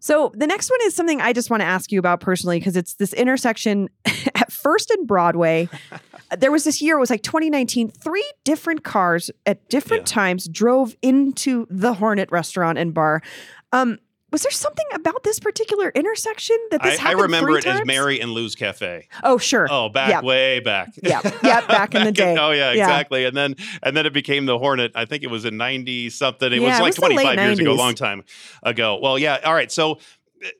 So 0.00 0.32
the 0.34 0.46
next 0.46 0.70
one 0.70 0.80
is 0.84 0.94
something 0.94 1.20
I 1.20 1.32
just 1.32 1.50
want 1.50 1.60
to 1.60 1.66
ask 1.66 1.92
you 1.92 1.98
about 1.98 2.20
personally 2.20 2.58
because 2.58 2.76
it's 2.76 2.94
this 2.94 3.12
intersection 3.12 3.88
First 4.68 4.90
in 4.90 5.06
Broadway. 5.06 5.66
there 6.38 6.52
was 6.52 6.64
this 6.64 6.82
year, 6.82 6.98
it 6.98 7.00
was 7.00 7.08
like 7.08 7.22
2019, 7.22 7.88
three 7.88 8.30
different 8.44 8.84
cars 8.84 9.30
at 9.46 9.66
different 9.70 10.02
Yeah. 10.10 10.14
times 10.14 10.46
drove 10.46 10.94
into 11.00 11.66
the 11.70 11.94
Hornet 11.94 12.30
restaurant 12.30 12.76
and 12.76 12.92
bar. 12.92 13.22
Um, 13.72 13.96
was 14.30 14.42
there 14.42 14.52
something 14.52 14.84
about 14.92 15.22
this 15.22 15.40
particular 15.40 15.88
intersection 15.94 16.54
that 16.70 16.82
this 16.82 16.98
happened 16.98 17.16
I, 17.16 17.18
I 17.20 17.22
remember 17.22 17.56
it 17.56 17.66
as? 17.66 17.80
Mary 17.86 18.20
and 18.20 18.32
Lou's 18.32 18.54
Cafe. 18.54 19.08
Oh, 19.24 19.38
sure. 19.38 19.66
Oh, 19.70 19.88
back 19.88 20.10
Yeah. 20.10 20.20
way 20.20 20.60
back. 20.60 20.90
Yeah. 21.02 21.22
Yeah, 21.42 21.66
back 21.66 21.94
in 21.94 22.04
the 22.04 22.12
day. 22.24 22.36
oh 22.38 22.50
yeah, 22.50 22.72
Yeah. 22.72 22.82
exactly. 22.82 23.24
And 23.24 23.34
then 23.34 23.54
and 23.82 23.96
then 23.96 24.04
it 24.04 24.12
became 24.12 24.44
the 24.44 24.58
Hornet. 24.58 24.92
I 24.94 25.06
think 25.06 25.22
it 25.22 25.30
was 25.30 25.46
in 25.46 25.56
ninety 25.56 26.10
something. 26.10 26.52
It 26.52 26.60
Yeah, 26.60 26.68
was 26.72 26.80
like 26.80 26.94
twenty 26.94 27.16
five 27.16 27.38
years 27.38 27.58
ago, 27.58 27.72
a 27.72 27.72
long 27.72 27.94
time 27.94 28.22
ago. 28.62 28.98
Well, 29.02 29.18
yeah. 29.18 29.38
All 29.46 29.54
right. 29.54 29.72
So 29.72 29.98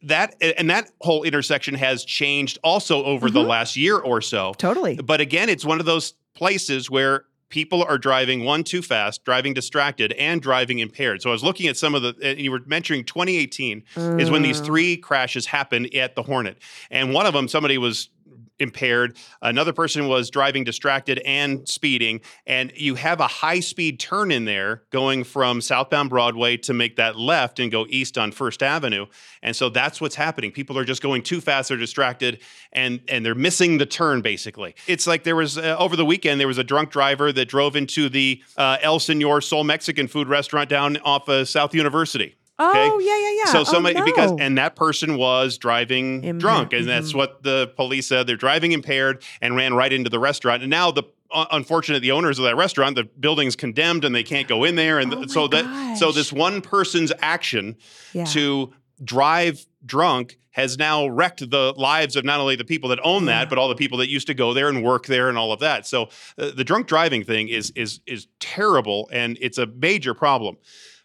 that 0.02 0.34
and 0.40 0.68
that 0.70 0.90
whole 1.00 1.22
intersection 1.24 1.74
has 1.74 2.04
changed 2.04 2.58
also 2.64 3.04
over 3.04 3.30
the 3.30 3.42
Mhm. 3.42 3.46
last 3.48 3.76
year 3.76 3.96
or 3.98 4.20
so. 4.20 4.54
Totally. 4.58 4.96
But 4.96 5.20
again, 5.20 5.48
it's 5.48 5.64
one 5.64 5.80
of 5.80 5.86
those 5.86 6.14
places 6.34 6.90
where 6.90 7.24
people 7.50 7.82
are 7.82 7.96
driving 7.96 8.44
one 8.44 8.62
too 8.62 8.82
fast, 8.82 9.24
driving 9.24 9.54
distracted, 9.54 10.12
and 10.12 10.42
driving 10.42 10.80
impaired. 10.80 11.22
So 11.22 11.30
I 11.30 11.32
was 11.32 11.42
looking 11.42 11.66
at 11.66 11.76
some 11.78 11.94
of 11.94 12.02
the. 12.02 12.14
And 12.22 12.38
you 12.38 12.50
were 12.50 12.60
mentioning 12.66 13.04
2018 13.04 13.84
is 14.18 14.30
when 14.30 14.42
these 14.42 14.60
Mm. 14.60 14.64
three 14.66 14.96
crashes 14.98 15.46
happened 15.46 15.94
at 15.94 16.14
the 16.14 16.22
Hornet, 16.24 16.58
and 16.90 17.14
one 17.14 17.24
of 17.24 17.32
them 17.32 17.48
somebody 17.48 17.78
was 17.78 18.10
impaired. 18.58 19.16
Another 19.42 19.72
person 19.72 20.08
was 20.08 20.30
driving 20.30 20.64
distracted 20.64 21.18
and 21.20 21.68
speeding 21.68 22.20
and 22.46 22.72
you 22.76 22.94
have 22.94 23.20
a 23.20 23.26
high 23.26 23.60
speed 23.60 24.00
turn 24.00 24.30
in 24.30 24.44
there 24.44 24.82
going 24.90 25.24
from 25.24 25.60
southbound 25.60 26.10
broadway 26.10 26.56
to 26.56 26.74
make 26.74 26.96
that 26.96 27.18
left 27.18 27.58
and 27.60 27.70
go 27.70 27.86
east 27.88 28.18
on 28.18 28.32
first 28.32 28.62
avenue 28.62 29.06
and 29.42 29.54
so 29.54 29.68
that's 29.68 30.00
what's 30.00 30.16
happening. 30.16 30.50
People 30.50 30.78
are 30.78 30.84
just 30.84 31.02
going 31.02 31.22
too 31.22 31.40
fast 31.40 31.68
they're 31.68 31.78
distracted 31.78 32.40
and 32.72 33.00
and 33.08 33.24
they're 33.24 33.34
missing 33.34 33.78
the 33.78 33.86
turn 33.86 34.20
basically. 34.20 34.74
It's 34.86 35.06
like 35.06 35.24
there 35.24 35.36
was 35.36 35.58
uh, 35.58 35.76
over 35.78 35.96
the 35.96 36.04
weekend 36.04 36.40
there 36.40 36.48
was 36.48 36.58
a 36.58 36.64
drunk 36.64 36.90
driver 36.90 37.32
that 37.32 37.46
drove 37.46 37.76
into 37.76 38.08
the 38.08 38.42
uh, 38.56 38.78
el 38.82 38.98
senor 38.98 39.40
Sol 39.40 39.64
mexican 39.64 40.08
food 40.08 40.28
restaurant 40.28 40.68
down 40.68 40.96
off 40.98 41.28
of 41.28 41.48
south 41.48 41.74
university 41.74 42.37
Oh, 42.60 42.98
yeah, 42.98 43.16
yeah, 43.18 43.44
yeah. 43.44 43.52
so 43.52 43.60
Oh, 43.60 43.64
somebody 43.64 44.00
because 44.04 44.32
and 44.40 44.58
that 44.58 44.74
person 44.74 45.16
was 45.16 45.58
driving 45.58 46.16
Impaired. 46.24 46.38
drunk, 46.38 46.72
and 46.72 46.88
that's 46.88 47.12
Mhm. 47.12 47.16
what 47.16 47.42
the 47.42 47.68
police 47.76 48.06
said. 48.08 48.26
They're 48.26 48.36
driving 48.36 48.72
impaired 48.72 49.22
and 49.40 49.54
ran 49.56 49.74
right 49.74 49.92
into 49.92 50.10
the 50.10 50.18
restaurant. 50.18 50.62
And 50.62 50.70
now 50.70 50.90
the 50.90 51.04
uh, 51.30 51.44
unfortunate 51.50 52.00
the 52.00 52.10
owners 52.10 52.38
of 52.38 52.46
that 52.46 52.56
restaurant, 52.56 52.96
the 52.96 53.04
building's 53.04 53.54
condemned 53.54 54.02
and 54.04 54.14
they 54.14 54.22
can't 54.22 54.48
go 54.48 54.64
in 54.64 54.76
there. 54.76 54.98
And 54.98 55.12
Oh 55.12 55.16
th- 55.18 55.30
so 55.30 55.46
that 55.48 55.98
so 55.98 56.10
this 56.10 56.32
one 56.32 56.62
person's 56.62 57.12
action 57.20 57.76
Yeah. 58.14 58.24
to 58.26 58.72
drive 59.04 59.66
drunk 59.84 60.38
has 60.52 60.78
now 60.78 61.06
wrecked 61.06 61.50
the 61.50 61.72
lives 61.76 62.16
of 62.16 62.24
not 62.24 62.40
only 62.40 62.56
the 62.56 62.64
people 62.64 62.88
that 62.88 62.98
own 63.04 63.26
Yeah. 63.26 63.40
that, 63.40 63.48
but 63.50 63.58
all 63.58 63.68
the 63.68 63.74
people 63.76 63.98
that 63.98 64.08
used 64.08 64.26
to 64.28 64.34
go 64.34 64.54
there 64.54 64.68
and 64.70 64.82
work 64.82 65.06
there 65.06 65.28
and 65.28 65.36
all 65.36 65.52
of 65.52 65.60
that. 65.60 65.86
So 65.86 66.08
uh, 66.38 66.50
the 66.56 66.64
drunk 66.64 66.86
driving 66.86 67.22
thing 67.24 67.48
is 67.48 67.70
is 67.76 68.00
is 68.06 68.26
terrible 68.40 69.08
and 69.12 69.36
it's 69.40 69.58
a 69.58 69.66
major 69.66 70.14
problem. 70.14 70.56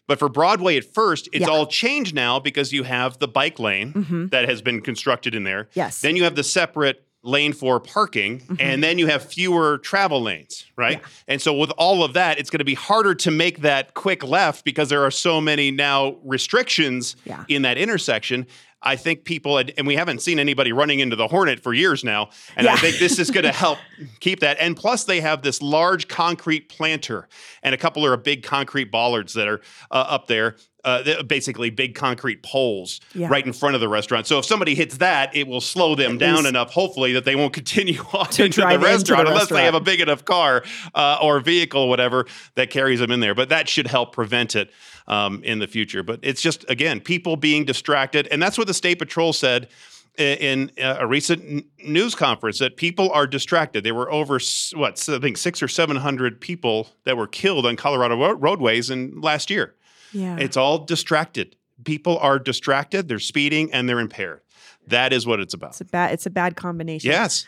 But 0.06 0.18
for 0.18 0.28
Broadway 0.28 0.76
at 0.76 0.84
first, 0.84 1.28
it's 1.32 1.46
Yeah. 1.46 1.52
all 1.52 1.66
changed 1.66 2.14
now 2.14 2.38
because 2.38 2.72
you 2.72 2.82
have 2.82 3.18
the 3.18 3.28
bike 3.28 3.58
lane 3.58 3.92
Mhm. 3.92 4.30
that 4.30 4.48
has 4.48 4.60
been 4.60 4.80
constructed 4.80 5.34
in 5.34 5.44
there. 5.44 5.68
Yes. 5.74 6.00
Then 6.00 6.14
you 6.16 6.24
have 6.24 6.34
the 6.34 6.44
separate 6.44 7.02
lane 7.26 7.54
for 7.54 7.80
parking, 7.80 8.40
Mhm. 8.40 8.56
and 8.60 8.84
then 8.84 8.98
you 8.98 9.06
have 9.06 9.26
fewer 9.26 9.78
travel 9.78 10.20
lanes, 10.22 10.66
right? 10.76 11.00
Yeah. 11.00 11.08
And 11.26 11.40
so 11.40 11.54
with 11.54 11.70
all 11.78 12.04
of 12.04 12.12
that, 12.12 12.38
it's 12.38 12.50
going 12.50 12.58
to 12.58 12.66
be 12.66 12.74
harder 12.74 13.14
to 13.14 13.30
make 13.30 13.62
that 13.62 13.94
quick 13.94 14.22
left 14.22 14.62
because 14.62 14.90
there 14.90 15.02
are 15.02 15.10
so 15.10 15.40
many 15.40 15.70
now 15.70 16.16
restrictions 16.22 17.16
Yeah. 17.24 17.44
in 17.48 17.62
that 17.62 17.78
intersection. 17.78 18.46
I 18.84 18.96
think 18.96 19.24
people, 19.24 19.56
had, 19.56 19.72
and 19.78 19.86
we 19.86 19.96
haven't 19.96 20.20
seen 20.20 20.38
anybody 20.38 20.72
running 20.72 21.00
into 21.00 21.16
the 21.16 21.26
Hornet 21.26 21.60
for 21.60 21.72
years 21.72 22.04
now. 22.04 22.28
And 22.56 22.68
I 22.68 22.76
think 22.76 22.98
this 22.98 23.18
is 23.18 23.30
going 23.30 23.44
to 23.52 23.52
help 23.52 23.78
keep 24.20 24.40
that. 24.40 24.58
And 24.60 24.76
plus, 24.76 25.04
they 25.04 25.20
have 25.22 25.42
this 25.42 25.60
large 25.62 26.06
concrete 26.06 26.68
planter, 26.68 27.28
and 27.62 27.74
a 27.74 27.78
couple 27.78 28.06
of 28.06 28.22
big 28.22 28.42
concrete 28.42 28.90
bollards 28.90 29.32
that 29.34 29.48
are 29.48 29.60
uh, 29.90 29.94
up 30.08 30.26
there. 30.28 30.56
Uh, 30.86 31.22
basically 31.22 31.70
big 31.70 31.94
concrete 31.94 32.42
poles 32.42 33.00
Yeah. 33.14 33.28
right 33.28 33.46
in 33.46 33.54
front 33.54 33.74
of 33.74 33.80
the 33.80 33.88
restaurant. 33.88 34.26
So 34.26 34.38
if 34.38 34.44
somebody 34.44 34.74
hits 34.74 34.98
that, 34.98 35.34
it 35.34 35.48
will 35.48 35.62
slow 35.62 35.94
them 35.94 36.12
At 36.12 36.18
down 36.18 36.44
enough, 36.44 36.72
hopefully, 36.72 37.14
that 37.14 37.24
they 37.24 37.36
won't 37.36 37.54
continue 37.62 38.02
on 38.12 38.26
To 38.26 38.44
into 38.44 38.56
the 38.60 38.62
drive 38.64 38.74
into 38.74 38.86
the 38.86 38.92
restaurant 38.92 39.28
unless 39.28 39.48
they 39.48 39.64
have 39.64 39.72
a 39.74 39.80
big 39.80 40.00
enough 40.02 40.26
car 40.26 40.62
uh, 40.94 41.16
or 41.22 41.40
vehicle, 41.40 41.84
or 41.84 41.88
whatever, 41.88 42.26
that 42.56 42.68
carries 42.68 43.00
them 43.00 43.10
in 43.12 43.20
there. 43.20 43.34
But 43.34 43.48
that 43.48 43.66
should 43.66 43.86
help 43.86 44.12
prevent 44.12 44.54
it 44.56 44.70
um, 45.06 45.42
in 45.44 45.58
the 45.58 45.66
future. 45.66 46.02
But 46.02 46.20
it's 46.22 46.40
just, 46.40 46.64
again, 46.70 47.00
people 47.00 47.36
being 47.36 47.64
distracted. 47.64 48.26
And 48.28 48.42
that's 48.42 48.58
what 48.58 48.66
the 48.66 48.74
State 48.74 48.98
Patrol 48.98 49.32
said 49.32 49.68
in 50.16 50.70
a 50.78 51.06
recent 51.06 51.66
news 51.84 52.14
conference 52.14 52.60
that 52.60 52.76
people 52.76 53.10
are 53.10 53.26
distracted. 53.26 53.82
There 53.84 53.94
were 53.94 54.10
over, 54.12 54.38
what, 54.74 55.08
I 55.08 55.18
think 55.18 55.36
six 55.36 55.62
or 55.62 55.68
700 55.68 56.40
people 56.40 56.88
that 57.04 57.16
were 57.16 57.26
killed 57.26 57.66
on 57.66 57.76
Colorado 57.76 58.16
ro- 58.16 58.34
roadways 58.34 58.90
in 58.90 59.20
last 59.20 59.50
year. 59.50 59.74
yeah. 60.12 60.36
It's 60.38 60.56
all 60.56 60.78
distracted. 60.78 61.56
People 61.84 62.18
are 62.18 62.38
distracted, 62.38 63.08
they're 63.08 63.18
speeding, 63.18 63.72
and 63.72 63.88
they're 63.88 63.98
impaired. 63.98 64.40
That 64.86 65.12
is 65.12 65.26
what 65.26 65.40
it's 65.40 65.54
about. 65.54 65.70
It's 65.70 65.80
a 65.80 65.84
bad 65.86 66.12
it's 66.12 66.26
a 66.26 66.30
bad 66.30 66.56
combination. 66.56 67.10
Yes. 67.10 67.46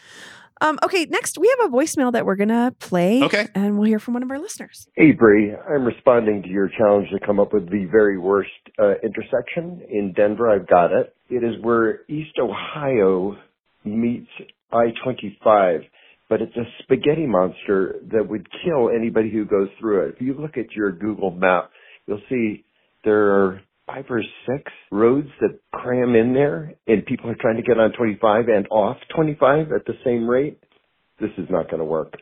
Um, 0.61 0.79
okay, 0.83 1.07
next 1.07 1.39
we 1.39 1.55
have 1.59 1.71
a 1.71 1.75
voicemail 1.75 2.13
that 2.13 2.25
we're 2.25 2.37
gonna 2.37 2.75
play. 2.79 3.23
Okay. 3.23 3.47
And 3.55 3.79
we'll 3.79 3.89
hear 3.89 3.99
from 3.99 4.15
one 4.15 4.23
of 4.23 4.31
our 4.31 4.39
listeners. 4.39 4.89
Hey, 4.95 5.13
Bree. 5.13 5.55
I'm 5.55 5.85
responding 5.85 6.43
to 6.43 6.49
your 6.49 6.69
challenge 6.77 7.09
to 7.11 7.25
come 7.25 7.39
up 7.41 7.53
with 7.53 7.71
the 7.71 7.87
very 7.91 8.19
worst 8.19 8.51
uh, 8.79 8.95
intersection 9.03 9.83
in 9.91 10.13
Denver. 10.15 10.51
I've 10.51 10.67
got 10.67 10.93
it. 10.93 11.15
It 11.29 11.45
is 11.45 11.63
where 11.63 12.03
East 12.09 12.39
Ohio 12.41 13.37
meets 13.85 14.31
I-25, 14.73 15.81
but 16.29 16.41
it's 16.41 16.57
a 16.57 16.65
spaghetti 16.83 17.27
monster 17.27 17.97
that 18.13 18.29
would 18.29 18.49
kill 18.65 18.91
anybody 18.91 19.31
who 19.31 19.45
goes 19.45 19.69
through 19.79 20.09
it. 20.09 20.15
If 20.17 20.23
you 20.23 20.35
look 20.35 20.57
at 20.57 20.73
your 20.73 20.91
Google 20.93 21.31
map, 21.31 21.71
you'll 22.07 22.23
see 22.29 22.65
there 23.05 23.33
are 23.33 23.61
five 23.87 24.05
or 24.11 24.23
six 24.47 24.73
roads 24.91 25.29
that 25.41 25.59
cram 25.73 26.15
in 26.15 26.35
there 26.35 26.75
and 26.87 27.07
people 27.07 27.31
are 27.31 27.37
trying 27.41 27.57
to 27.57 27.63
get 27.63 27.79
on 27.79 27.93
25 27.93 28.49
and 28.49 28.67
off 28.71 28.97
25 29.15 29.73
at 29.73 29.85
the 29.87 29.95
same 30.05 30.29
rate. 30.29 30.59
This 31.21 31.31
is 31.39 31.47
not 31.51 31.67
going 31.71 31.79
to 31.79 31.85
work. 31.85 32.15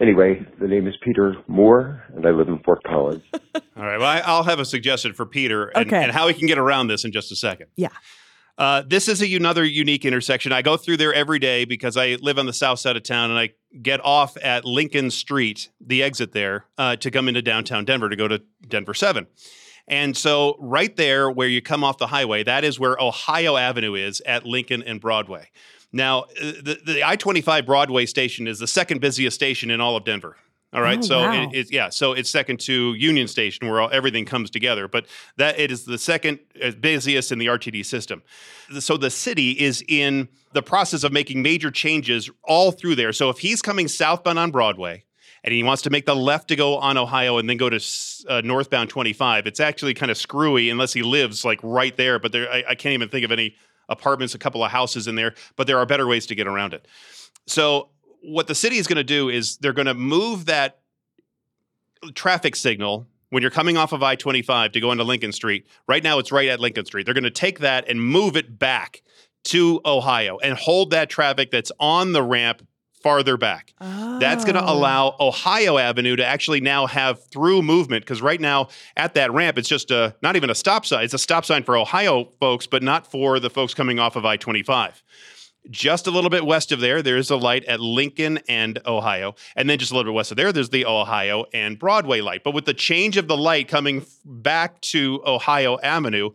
Anyway, 0.00 0.46
the 0.60 0.68
name 0.68 0.86
is 0.86 0.94
Peter 1.02 1.34
Moore 1.48 2.02
and 2.14 2.26
I 2.26 2.30
live 2.30 2.48
in 2.48 2.58
Fort 2.64 2.82
Collins. 2.84 3.22
All 3.34 3.60
right. 3.76 3.96
Well, 3.98 4.06
I, 4.06 4.18
I'll 4.24 4.42
have 4.44 4.58
a 4.60 4.64
suggestion 4.66 5.14
for 5.14 5.24
Peter 5.24 5.68
and, 5.68 5.86
Okay. 5.86 6.02
and 6.02 6.12
how 6.12 6.28
he 6.28 6.34
can 6.34 6.46
get 6.46 6.58
around 6.58 6.88
this 6.88 7.04
in 7.04 7.12
just 7.12 7.32
a 7.32 7.36
second. 7.36 7.68
Yeah. 7.76 7.88
Uh, 8.58 8.82
this 8.86 9.08
is 9.08 9.22
a, 9.22 9.34
another 9.34 9.64
unique 9.64 10.04
intersection. 10.04 10.52
I 10.52 10.62
go 10.62 10.76
through 10.76 10.98
there 10.98 11.12
every 11.14 11.38
day 11.38 11.64
because 11.64 11.96
I 11.96 12.16
live 12.20 12.38
on 12.38 12.46
the 12.46 12.52
south 12.54 12.78
side 12.78 12.96
of 12.96 13.02
town 13.02 13.30
and 13.30 13.38
I 13.38 13.50
get 13.82 14.02
off 14.04 14.36
at 14.42 14.64
Lincoln 14.64 15.10
Street, 15.10 15.68
the 15.80 16.02
exit 16.02 16.32
there, 16.32 16.66
uh, 16.78 16.96
to 16.96 17.10
come 17.10 17.28
into 17.28 17.42
downtown 17.42 17.84
Denver 17.86 18.08
to 18.10 18.16
go 18.16 18.28
to 18.28 18.42
Denver 18.66 18.94
7. 18.94 19.26
And 19.88 20.16
so, 20.16 20.56
right 20.58 20.94
there 20.96 21.30
where 21.30 21.48
you 21.48 21.62
come 21.62 21.84
off 21.84 21.98
the 21.98 22.08
highway, 22.08 22.42
that 22.42 22.64
is 22.64 22.78
where 22.78 23.00
Ohio 23.00 23.56
Avenue 23.56 23.94
is 23.94 24.20
at 24.26 24.44
Lincoln 24.44 24.82
and 24.82 25.00
Broadway. 25.00 25.48
Now, 25.92 26.22
uh, 26.22 26.52
the, 26.62 26.78
the 26.84 27.04
I 27.04 27.16
25 27.16 27.64
Broadway 27.64 28.06
station 28.06 28.48
is 28.48 28.58
the 28.58 28.66
second 28.66 29.00
busiest 29.00 29.36
station 29.36 29.70
in 29.70 29.80
all 29.80 29.96
of 29.96 30.04
Denver. 30.04 30.36
All 30.72 30.82
right. 30.82 30.98
Oh, 30.98 31.02
so, 31.02 31.18
wow. 31.20 31.44
it, 31.44 31.50
it's 31.52 31.72
yeah. 31.72 31.88
So, 31.90 32.12
it's 32.12 32.28
second 32.28 32.58
to 32.60 32.94
Union 32.94 33.28
Station 33.28 33.68
where 33.68 33.80
all, 33.80 33.88
everything 33.92 34.24
comes 34.24 34.50
together. 34.50 34.88
But 34.88 35.06
that 35.36 35.58
it 35.58 35.70
is 35.70 35.84
the 35.84 35.98
second 35.98 36.40
uh, 36.62 36.72
busiest 36.72 37.30
in 37.30 37.38
the 37.38 37.46
RTD 37.46 37.86
system. 37.86 38.22
So, 38.80 38.96
the 38.96 39.10
city 39.10 39.52
is 39.52 39.84
in 39.86 40.28
the 40.52 40.62
process 40.62 41.04
of 41.04 41.12
making 41.12 41.42
major 41.42 41.70
changes 41.70 42.28
all 42.42 42.72
through 42.72 42.96
there. 42.96 43.12
So, 43.12 43.30
if 43.30 43.38
he's 43.38 43.62
coming 43.62 43.86
southbound 43.86 44.40
on 44.40 44.50
Broadway, 44.50 45.04
and 45.46 45.54
he 45.54 45.62
wants 45.62 45.82
to 45.82 45.90
make 45.90 46.04
the 46.06 46.16
left 46.16 46.48
to 46.48 46.56
go 46.56 46.76
on 46.76 46.98
Ohio 46.98 47.38
and 47.38 47.48
then 47.48 47.56
go 47.56 47.70
to 47.70 47.80
uh, 48.28 48.40
northbound 48.44 48.90
25. 48.90 49.46
It's 49.46 49.60
actually 49.60 49.94
kind 49.94 50.10
of 50.10 50.18
screwy 50.18 50.70
unless 50.70 50.92
he 50.92 51.02
lives 51.02 51.44
like 51.44 51.60
right 51.62 51.96
there. 51.96 52.18
But 52.18 52.32
there, 52.32 52.50
I, 52.50 52.64
I 52.70 52.74
can't 52.74 52.94
even 52.94 53.08
think 53.08 53.24
of 53.24 53.30
any 53.30 53.54
apartments, 53.88 54.34
a 54.34 54.38
couple 54.38 54.64
of 54.64 54.72
houses 54.72 55.06
in 55.06 55.14
there. 55.14 55.34
But 55.54 55.68
there 55.68 55.78
are 55.78 55.86
better 55.86 56.08
ways 56.08 56.26
to 56.26 56.34
get 56.34 56.48
around 56.48 56.74
it. 56.74 56.88
So 57.46 57.90
what 58.22 58.48
the 58.48 58.56
city 58.56 58.78
is 58.78 58.88
going 58.88 58.96
to 58.96 59.04
do 59.04 59.28
is 59.28 59.56
they're 59.58 59.72
going 59.72 59.86
to 59.86 59.94
move 59.94 60.46
that 60.46 60.80
traffic 62.14 62.56
signal 62.56 63.06
when 63.30 63.40
you're 63.40 63.52
coming 63.52 63.76
off 63.76 63.92
of 63.92 64.02
I-25 64.02 64.72
to 64.72 64.80
go 64.80 64.90
into 64.90 65.04
Lincoln 65.04 65.30
Street. 65.30 65.68
Right 65.86 66.02
now, 66.02 66.18
it's 66.18 66.32
right 66.32 66.48
at 66.48 66.58
Lincoln 66.58 66.86
Street. 66.86 67.04
They're 67.04 67.14
going 67.14 67.22
to 67.24 67.30
take 67.30 67.60
that 67.60 67.88
and 67.88 68.02
move 68.02 68.36
it 68.36 68.58
back 68.58 69.02
to 69.44 69.80
Ohio 69.84 70.38
and 70.38 70.58
hold 70.58 70.90
that 70.90 71.08
traffic 71.08 71.52
that's 71.52 71.70
on 71.78 72.12
the 72.12 72.22
ramp 72.22 72.66
farther 73.06 73.36
back. 73.36 73.72
That's 73.80 74.44
going 74.44 74.56
to 74.56 74.64
Oh. 74.66 74.72
allow 74.72 75.14
Ohio 75.20 75.78
Avenue 75.78 76.16
to 76.16 76.26
actually 76.26 76.60
now 76.60 76.86
have 76.88 77.22
through 77.30 77.62
movement 77.62 78.04
because 78.04 78.20
right 78.20 78.40
now 78.40 78.66
at 78.96 79.14
that 79.14 79.32
ramp, 79.32 79.58
it's 79.58 79.68
just 79.68 79.92
a 79.92 80.16
not 80.22 80.34
even 80.34 80.50
a 80.50 80.56
stop 80.56 80.84
sign. 80.84 81.04
It's 81.04 81.14
a 81.14 81.18
stop 81.18 81.44
sign 81.44 81.62
for 81.62 81.76
Ohio 81.76 82.24
folks, 82.40 82.66
but 82.66 82.82
not 82.82 83.08
for 83.08 83.38
the 83.38 83.48
folks 83.48 83.74
coming 83.74 84.00
off 84.00 84.16
of 84.16 84.24
I 84.26 84.36
25. 84.36 85.04
Just 85.70 86.08
a 86.08 86.10
little 86.10 86.30
bit 86.30 86.44
west 86.44 86.72
of 86.72 86.80
there, 86.80 87.00
there 87.00 87.16
is 87.16 87.30
a 87.30 87.36
light 87.36 87.64
at 87.66 87.78
Lincoln 87.78 88.40
and 88.48 88.80
Ohio. 88.86 89.36
And 89.54 89.70
then 89.70 89.78
just 89.78 89.92
a 89.92 89.94
little 89.94 90.10
bit 90.12 90.16
west 90.16 90.32
of 90.32 90.36
there, 90.36 90.52
there's 90.52 90.70
the 90.70 90.84
Ohio 90.84 91.44
and 91.54 91.78
Broadway 91.78 92.20
light. 92.20 92.42
But 92.42 92.54
with 92.54 92.64
the 92.64 92.74
change 92.74 93.16
of 93.16 93.28
the 93.28 93.36
light 93.36 93.68
coming 93.68 93.98
f- 94.02 94.08
back 94.24 94.80
to 94.92 95.22
Ohio 95.24 95.78
Avenue, 95.80 96.30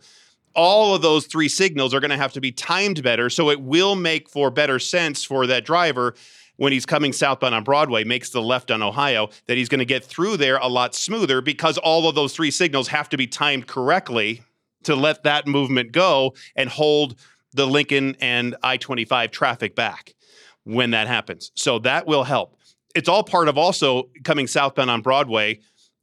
all 0.53 0.93
of 0.95 1.01
those 1.01 1.27
three 1.27 1.47
signals 1.49 1.93
are 1.93 1.99
going 2.01 2.11
to 2.11 2.17
have 2.17 2.33
to 2.33 2.41
be 2.41 2.51
timed 2.51 3.01
better. 3.03 3.29
So 3.29 3.49
it 3.49 3.61
will 3.61 3.95
make 3.95 4.29
for 4.29 4.49
better 4.51 4.79
sense 4.79 5.23
for 5.23 5.47
that 5.47 5.63
driver 5.65 6.13
when 6.57 6.71
he's 6.71 6.85
coming 6.85 7.13
southbound 7.13 7.55
on 7.55 7.63
Broadway, 7.63 8.03
makes 8.03 8.29
the 8.29 8.41
left 8.41 8.71
on 8.71 8.81
Ohio, 8.81 9.29
that 9.47 9.57
he's 9.57 9.69
going 9.69 9.79
to 9.79 9.85
get 9.85 10.03
through 10.03 10.37
there 10.37 10.57
a 10.57 10.67
lot 10.67 10.93
smoother 10.93 11.41
because 11.41 11.77
all 11.77 12.07
of 12.07 12.15
those 12.15 12.33
three 12.33 12.51
signals 12.51 12.87
have 12.89 13.09
to 13.09 13.17
be 13.17 13.27
timed 13.27 13.67
correctly 13.67 14.41
to 14.83 14.95
let 14.95 15.23
that 15.23 15.47
movement 15.47 15.91
go 15.91 16.33
and 16.55 16.69
hold 16.69 17.15
the 17.53 17.67
Lincoln 17.67 18.15
and 18.21 18.55
I 18.63 18.77
25 18.77 19.31
traffic 19.31 19.75
back 19.75 20.15
when 20.63 20.91
that 20.91 21.07
happens. 21.07 21.51
So 21.55 21.79
that 21.79 22.07
will 22.07 22.23
help. 22.23 22.57
It's 22.95 23.09
all 23.09 23.23
part 23.23 23.47
of 23.47 23.57
also 23.57 24.09
coming 24.23 24.47
southbound 24.47 24.89
on 24.89 25.01
Broadway 25.01 25.59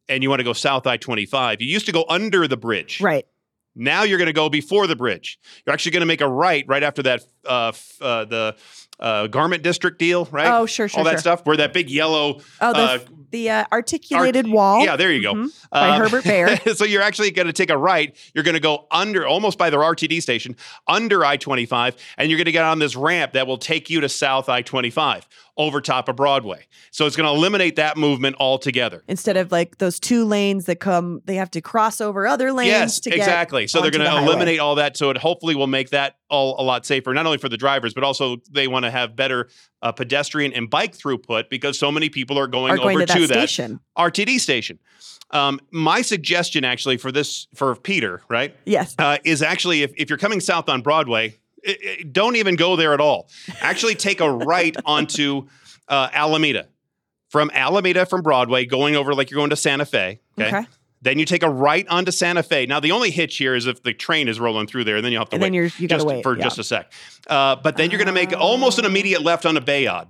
and 0.08 0.22
you 0.22 0.28
want 0.28 0.40
to 0.40 0.44
go 0.44 0.52
south 0.52 0.86
I 0.86 0.96
25. 0.96 1.60
You 1.60 1.68
used 1.68 1.86
to 1.86 1.92
go 1.92 2.04
under 2.08 2.48
the 2.48 2.56
bridge. 2.56 3.00
Right. 3.00 3.26
Now 3.74 4.02
you're 4.02 4.18
going 4.18 4.26
to 4.26 4.32
go 4.32 4.48
before 4.48 4.86
the 4.86 4.96
bridge. 4.96 5.38
You're 5.64 5.72
actually 5.72 5.92
going 5.92 6.00
to 6.00 6.06
make 6.06 6.20
a 6.20 6.28
right 6.28 6.64
right 6.66 6.82
after 6.82 7.02
that, 7.04 7.22
uh, 7.48 7.68
f- 7.68 7.96
uh, 8.00 8.24
the 8.26 8.56
uh, 9.00 9.26
garment 9.28 9.62
district 9.62 9.98
deal, 9.98 10.26
right? 10.32 10.48
Oh, 10.48 10.66
sure, 10.66 10.88
sure, 10.88 10.98
All 10.98 11.04
that 11.04 11.12
sure. 11.12 11.18
stuff 11.18 11.46
where 11.46 11.56
that 11.58 11.72
big 11.72 11.88
yellow. 11.88 12.40
Oh, 12.60 12.72
the, 12.72 12.78
uh, 12.78 12.98
the 13.30 13.50
uh, 13.50 13.64
articulated 13.70 14.46
art- 14.46 14.54
wall. 14.54 14.84
Yeah, 14.84 14.96
there 14.96 15.12
you 15.12 15.22
go. 15.22 15.34
Mhm. 15.34 15.68
By 15.70 15.96
Herbert 15.96 16.24
Bayer. 16.24 16.56
so 16.74 16.84
you're 16.84 17.02
actually 17.02 17.30
going 17.30 17.46
to 17.46 17.52
take 17.52 17.70
a 17.70 17.76
right. 17.78 18.16
You're 18.34 18.42
going 18.44 18.54
to 18.54 18.60
go 18.60 18.86
under, 18.90 19.24
almost 19.26 19.56
by 19.56 19.70
the 19.70 19.76
RTD 19.76 20.20
station, 20.20 20.56
under 20.88 21.24
I 21.24 21.36
25, 21.36 21.96
and 22.16 22.28
you're 22.30 22.38
going 22.38 22.46
to 22.46 22.52
get 22.52 22.64
on 22.64 22.78
this 22.80 22.96
ramp 22.96 23.32
that 23.34 23.46
will 23.46 23.58
take 23.58 23.88
you 23.88 24.00
to 24.00 24.08
South 24.08 24.48
I 24.48 24.62
25 24.62 25.28
over 25.56 25.80
top 25.80 26.08
of 26.08 26.16
Broadway. 26.16 26.66
So 26.90 27.06
it's 27.06 27.16
going 27.16 27.28
to 27.28 27.34
eliminate 27.36 27.76
that 27.76 27.96
movement 27.96 28.36
altogether. 28.40 29.02
Instead 29.08 29.36
of 29.36 29.50
like 29.52 29.78
those 29.78 29.98
two 30.00 30.24
lanes 30.24 30.64
that 30.66 30.76
come, 30.80 31.20
they 31.24 31.34
have 31.36 31.50
to 31.52 31.60
cross 31.60 32.00
over 32.00 32.26
other 32.26 32.52
lanes 32.52 32.68
Yes, 32.70 33.00
to 33.00 33.10
get 33.10 33.18
exactly. 33.18 33.66
So 33.66 33.80
they're 33.80 33.90
going 33.90 34.00
the 34.00 34.04
to 34.06 34.10
highway. 34.10 34.26
eliminate 34.26 34.58
all 34.60 34.76
that. 34.76 34.96
So 34.96 35.10
it 35.10 35.16
hopefully 35.18 35.54
will 35.56 35.66
make 35.66 35.90
that 35.90 36.16
all 36.30 36.60
a 36.60 36.62
lot 36.62 36.84
safer, 36.86 37.12
not 37.14 37.26
only 37.26 37.38
for 37.38 37.48
the 37.48 37.56
drivers, 37.56 37.94
but 37.94 38.04
also 38.04 38.36
they 38.50 38.68
want 38.68 38.84
to 38.84 38.90
have 38.90 39.16
better 39.16 39.48
uh, 39.82 39.92
pedestrian 39.92 40.52
and 40.52 40.68
bike 40.68 40.96
throughput 40.96 41.48
because 41.48 41.78
so 41.78 41.90
many 41.90 42.08
people 42.08 42.38
are 42.38 42.46
going, 42.46 42.72
Are 42.72 42.76
going 42.76 42.96
over 42.96 43.06
to 43.06 43.20
that 43.20 43.28
that 43.28 43.48
station. 43.48 43.80
RTD 43.96 44.38
station. 44.40 44.78
Um, 45.30 45.60
my 45.70 46.02
suggestion, 46.02 46.64
actually, 46.64 46.96
for 46.96 47.12
this 47.12 47.48
for 47.54 47.74
Peter, 47.76 48.22
right, 48.28 48.54
Yes. 48.64 48.94
uh, 48.98 49.18
is 49.24 49.42
actually 49.42 49.82
if, 49.82 49.92
if 49.96 50.08
you're 50.08 50.18
coming 50.18 50.40
south 50.40 50.68
on 50.68 50.80
Broadway, 50.82 51.36
i 51.66 51.76
i 52.00 52.02
don't 52.10 52.36
even 52.36 52.56
go 52.56 52.76
there 52.76 52.94
at 52.94 53.00
all. 53.00 53.28
Actually, 53.60 53.94
take 53.94 54.20
a 54.20 54.30
right 54.30 54.76
onto 54.84 55.46
uh, 55.88 56.08
Alameda. 56.12 56.68
From 57.28 57.50
Alameda, 57.52 58.06
from 58.06 58.22
Broadway, 58.22 58.64
going 58.64 58.96
over 58.96 59.14
like 59.14 59.30
you're 59.30 59.36
going 59.36 59.50
to 59.50 59.56
Santa 59.56 59.84
Fe. 59.84 60.20
Okay. 60.40 60.66
Then 61.00 61.18
you 61.18 61.24
take 61.24 61.42
a 61.42 61.48
right 61.50 61.86
onto 61.88 62.10
Santa 62.10 62.42
Fe. 62.42 62.66
Now, 62.66 62.80
the 62.80 62.90
only 62.92 63.10
hitch 63.10 63.36
here 63.36 63.54
is 63.54 63.66
if 63.66 63.82
the 63.82 63.92
train 63.94 64.26
is 64.28 64.40
rolling 64.40 64.66
through 64.66 64.84
there, 64.84 64.96
and 64.96 65.04
then 65.04 65.12
you 65.12 65.18
have 65.18 65.28
to 65.30 65.36
And 65.36 65.42
wait. 65.42 65.46
then 65.46 65.54
you're- 65.54 65.70
you 65.78 65.86
gotta 65.88 65.98
just 66.00 66.06
wait, 66.08 66.22
for 66.22 66.36
yeah. 66.36 66.42
just 66.42 66.58
a 66.58 66.64
sec. 66.64 66.92
Uh, 67.28 67.56
but 67.56 67.76
then 67.76 67.90
you're 67.90 67.98
going 67.98 68.06
to 68.06 68.12
make 68.12 68.32
almost 68.36 68.78
an 68.78 68.84
immediate 68.84 69.22
left 69.22 69.46
onto 69.46 69.60
Bayaud. 69.60 70.08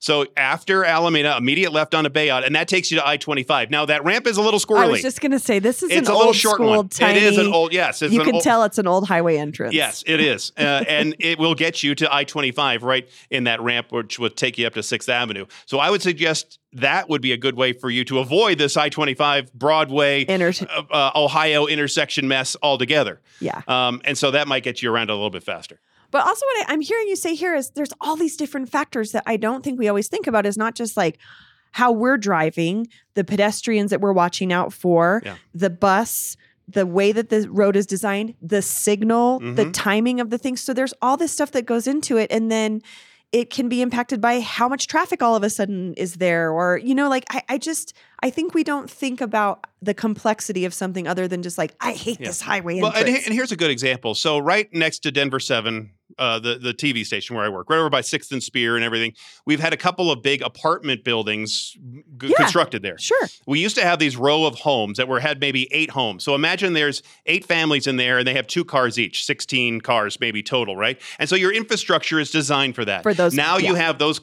So 0.00 0.26
after 0.36 0.84
Alameda, 0.84 1.36
immediate 1.36 1.72
left 1.72 1.94
onto 1.94 2.10
Bayaud, 2.10 2.46
and 2.46 2.54
that 2.54 2.68
takes 2.68 2.90
you 2.90 2.98
to 2.98 3.06
I 3.06 3.16
twenty 3.16 3.42
five. 3.42 3.70
Now 3.70 3.84
that 3.86 4.04
ramp 4.04 4.26
is 4.26 4.36
a 4.36 4.42
little 4.42 4.60
squirrely. 4.60 4.84
I 4.84 4.88
was 4.88 5.02
just 5.02 5.20
going 5.20 5.32
to 5.32 5.38
say, 5.38 5.58
this 5.58 5.82
is 5.82 5.90
it's 5.90 6.08
an 6.08 6.14
a 6.14 6.16
little 6.16 6.28
old 6.28 6.36
short 6.36 6.56
school, 6.56 6.76
one. 6.76 6.88
tiny. 6.88 7.18
It 7.18 7.24
is 7.24 7.38
an 7.38 7.52
old 7.52 7.72
yes. 7.72 8.02
It's 8.02 8.12
you 8.12 8.22
can 8.22 8.36
old- 8.36 8.44
tell 8.44 8.62
it's 8.64 8.78
an 8.78 8.86
old 8.86 9.06
highway 9.08 9.38
entrance. 9.38 9.74
Yes, 9.74 10.04
it 10.06 10.20
is, 10.20 10.52
uh, 10.58 10.84
and 10.88 11.16
it 11.18 11.38
will 11.38 11.54
get 11.54 11.82
you 11.82 11.94
to 11.96 12.14
I 12.14 12.24
twenty 12.24 12.52
five 12.52 12.82
right 12.82 13.08
in 13.30 13.44
that 13.44 13.60
ramp, 13.60 13.92
which 13.92 14.18
would 14.18 14.36
take 14.36 14.58
you 14.58 14.66
up 14.66 14.74
to 14.74 14.82
Sixth 14.82 15.08
Avenue. 15.08 15.46
So 15.66 15.78
I 15.78 15.90
would 15.90 16.02
suggest 16.02 16.58
that 16.74 17.08
would 17.08 17.22
be 17.22 17.32
a 17.32 17.36
good 17.36 17.56
way 17.56 17.72
for 17.72 17.90
you 17.90 18.04
to 18.04 18.18
avoid 18.18 18.58
this 18.58 18.76
I 18.76 18.88
twenty 18.88 19.14
five 19.14 19.52
Broadway 19.52 20.24
Inter- 20.28 20.52
uh, 20.70 20.82
uh, 20.90 21.10
Ohio 21.16 21.66
intersection 21.66 22.28
mess 22.28 22.56
altogether. 22.62 23.20
Yeah. 23.40 23.62
Um, 23.66 24.00
and 24.04 24.16
so 24.16 24.30
that 24.32 24.48
might 24.48 24.62
get 24.62 24.82
you 24.82 24.92
around 24.92 25.10
a 25.10 25.14
little 25.14 25.30
bit 25.30 25.42
faster. 25.42 25.80
But 26.10 26.26
also, 26.26 26.44
what 26.46 26.68
I, 26.68 26.72
I'm 26.72 26.80
hearing 26.80 27.06
you 27.08 27.16
say 27.16 27.34
here 27.34 27.54
is 27.54 27.70
there's 27.70 27.92
all 28.00 28.16
these 28.16 28.36
different 28.36 28.70
factors 28.70 29.12
that 29.12 29.22
I 29.26 29.36
don't 29.36 29.62
think 29.62 29.78
we 29.78 29.88
always 29.88 30.08
think 30.08 30.26
about. 30.26 30.46
Is 30.46 30.56
not 30.56 30.74
just 30.74 30.96
like 30.96 31.18
how 31.72 31.92
we're 31.92 32.16
driving, 32.16 32.88
the 33.14 33.24
pedestrians 33.24 33.90
that 33.90 34.00
we're 34.00 34.12
watching 34.12 34.52
out 34.52 34.72
for, 34.72 35.20
Yeah. 35.24 35.36
the 35.54 35.68
bus, 35.70 36.36
the 36.66 36.86
way 36.86 37.12
that 37.12 37.28
the 37.28 37.48
road 37.50 37.76
is 37.76 37.86
designed, 37.86 38.34
the 38.40 38.62
signal, 38.62 39.38
the 39.38 39.66
Mhm. 39.66 39.70
timing 39.74 40.20
of 40.20 40.30
the 40.30 40.38
things. 40.38 40.60
So 40.62 40.72
there's 40.72 40.94
all 41.02 41.16
this 41.16 41.30
stuff 41.32 41.50
that 41.52 41.66
goes 41.66 41.86
into 41.86 42.16
it, 42.16 42.30
and 42.32 42.50
then 42.50 42.82
it 43.32 43.50
can 43.50 43.68
be 43.68 43.82
impacted 43.82 44.22
by 44.22 44.40
how 44.40 44.66
much 44.68 44.86
traffic 44.86 45.22
all 45.22 45.36
of 45.36 45.42
a 45.42 45.50
sudden 45.50 45.92
is 45.98 46.14
there, 46.14 46.50
or 46.50 46.78
you 46.78 46.94
know, 46.94 47.10
like 47.10 47.26
I, 47.30 47.42
I 47.50 47.58
just 47.58 47.92
I 48.22 48.30
think 48.30 48.54
we 48.54 48.64
don't 48.64 48.90
think 48.90 49.20
about 49.20 49.66
the 49.82 49.92
complexity 49.92 50.64
of 50.64 50.72
something 50.72 51.06
other 51.06 51.28
than 51.28 51.42
just 51.42 51.58
like 51.58 51.74
I 51.80 51.92
hate 51.92 52.18
Yeah. 52.20 52.28
this 52.28 52.40
highway 52.40 52.80
Well, 52.80 52.92
and, 52.96 53.06
and 53.08 53.34
here's 53.34 53.52
a 53.52 53.56
good 53.56 53.70
example. 53.70 54.14
So 54.14 54.38
right 54.38 54.72
next 54.72 55.00
to 55.00 55.12
Denver 55.12 55.40
Seven, 55.40 55.90
uh, 56.18 56.38
the 56.38 56.56
the 56.58 56.74
TV 56.74 57.04
station 57.06 57.36
where 57.36 57.44
I 57.44 57.48
work, 57.48 57.70
right 57.70 57.78
over 57.78 57.90
by 57.90 58.00
Sixth 58.00 58.32
and 58.32 58.42
Speer 58.42 58.76
and 58.76 58.84
everything. 58.84 59.12
We've 59.46 59.60
had 59.60 59.72
a 59.72 59.76
couple 59.76 60.10
of 60.10 60.22
big 60.22 60.42
apartment 60.42 61.04
buildings 61.04 61.72
g- 62.18 62.28
Yeah. 62.28 62.36
constructed 62.36 62.82
there. 62.82 62.98
Sure. 62.98 63.26
We 63.46 63.60
used 63.60 63.76
to 63.76 63.84
have 63.84 63.98
these 63.98 64.16
row 64.16 64.44
of 64.46 64.56
homes 64.56 64.98
that 64.98 65.08
were 65.08 65.20
had 65.20 65.40
maybe 65.40 65.68
eight 65.72 65.90
homes. 65.90 66.24
So 66.24 66.34
imagine 66.34 66.72
there's 66.72 67.02
eight 67.26 67.44
families 67.46 67.86
in 67.86 67.96
there 67.96 68.18
and 68.18 68.26
they 68.26 68.34
have 68.34 68.46
two 68.46 68.64
cars 68.64 68.98
each, 68.98 69.24
16 69.24 69.80
cars 69.80 70.18
maybe 70.20 70.42
total, 70.42 70.76
right? 70.76 71.00
And 71.18 71.28
so 71.28 71.36
your 71.36 71.52
infrastructure 71.52 72.18
is 72.20 72.30
designed 72.30 72.74
for 72.74 72.84
that. 72.84 73.02
For 73.02 73.14
those- 73.14 73.34
now 73.34 73.56
you 73.58 73.74
have 73.76 73.98
those 73.98 74.20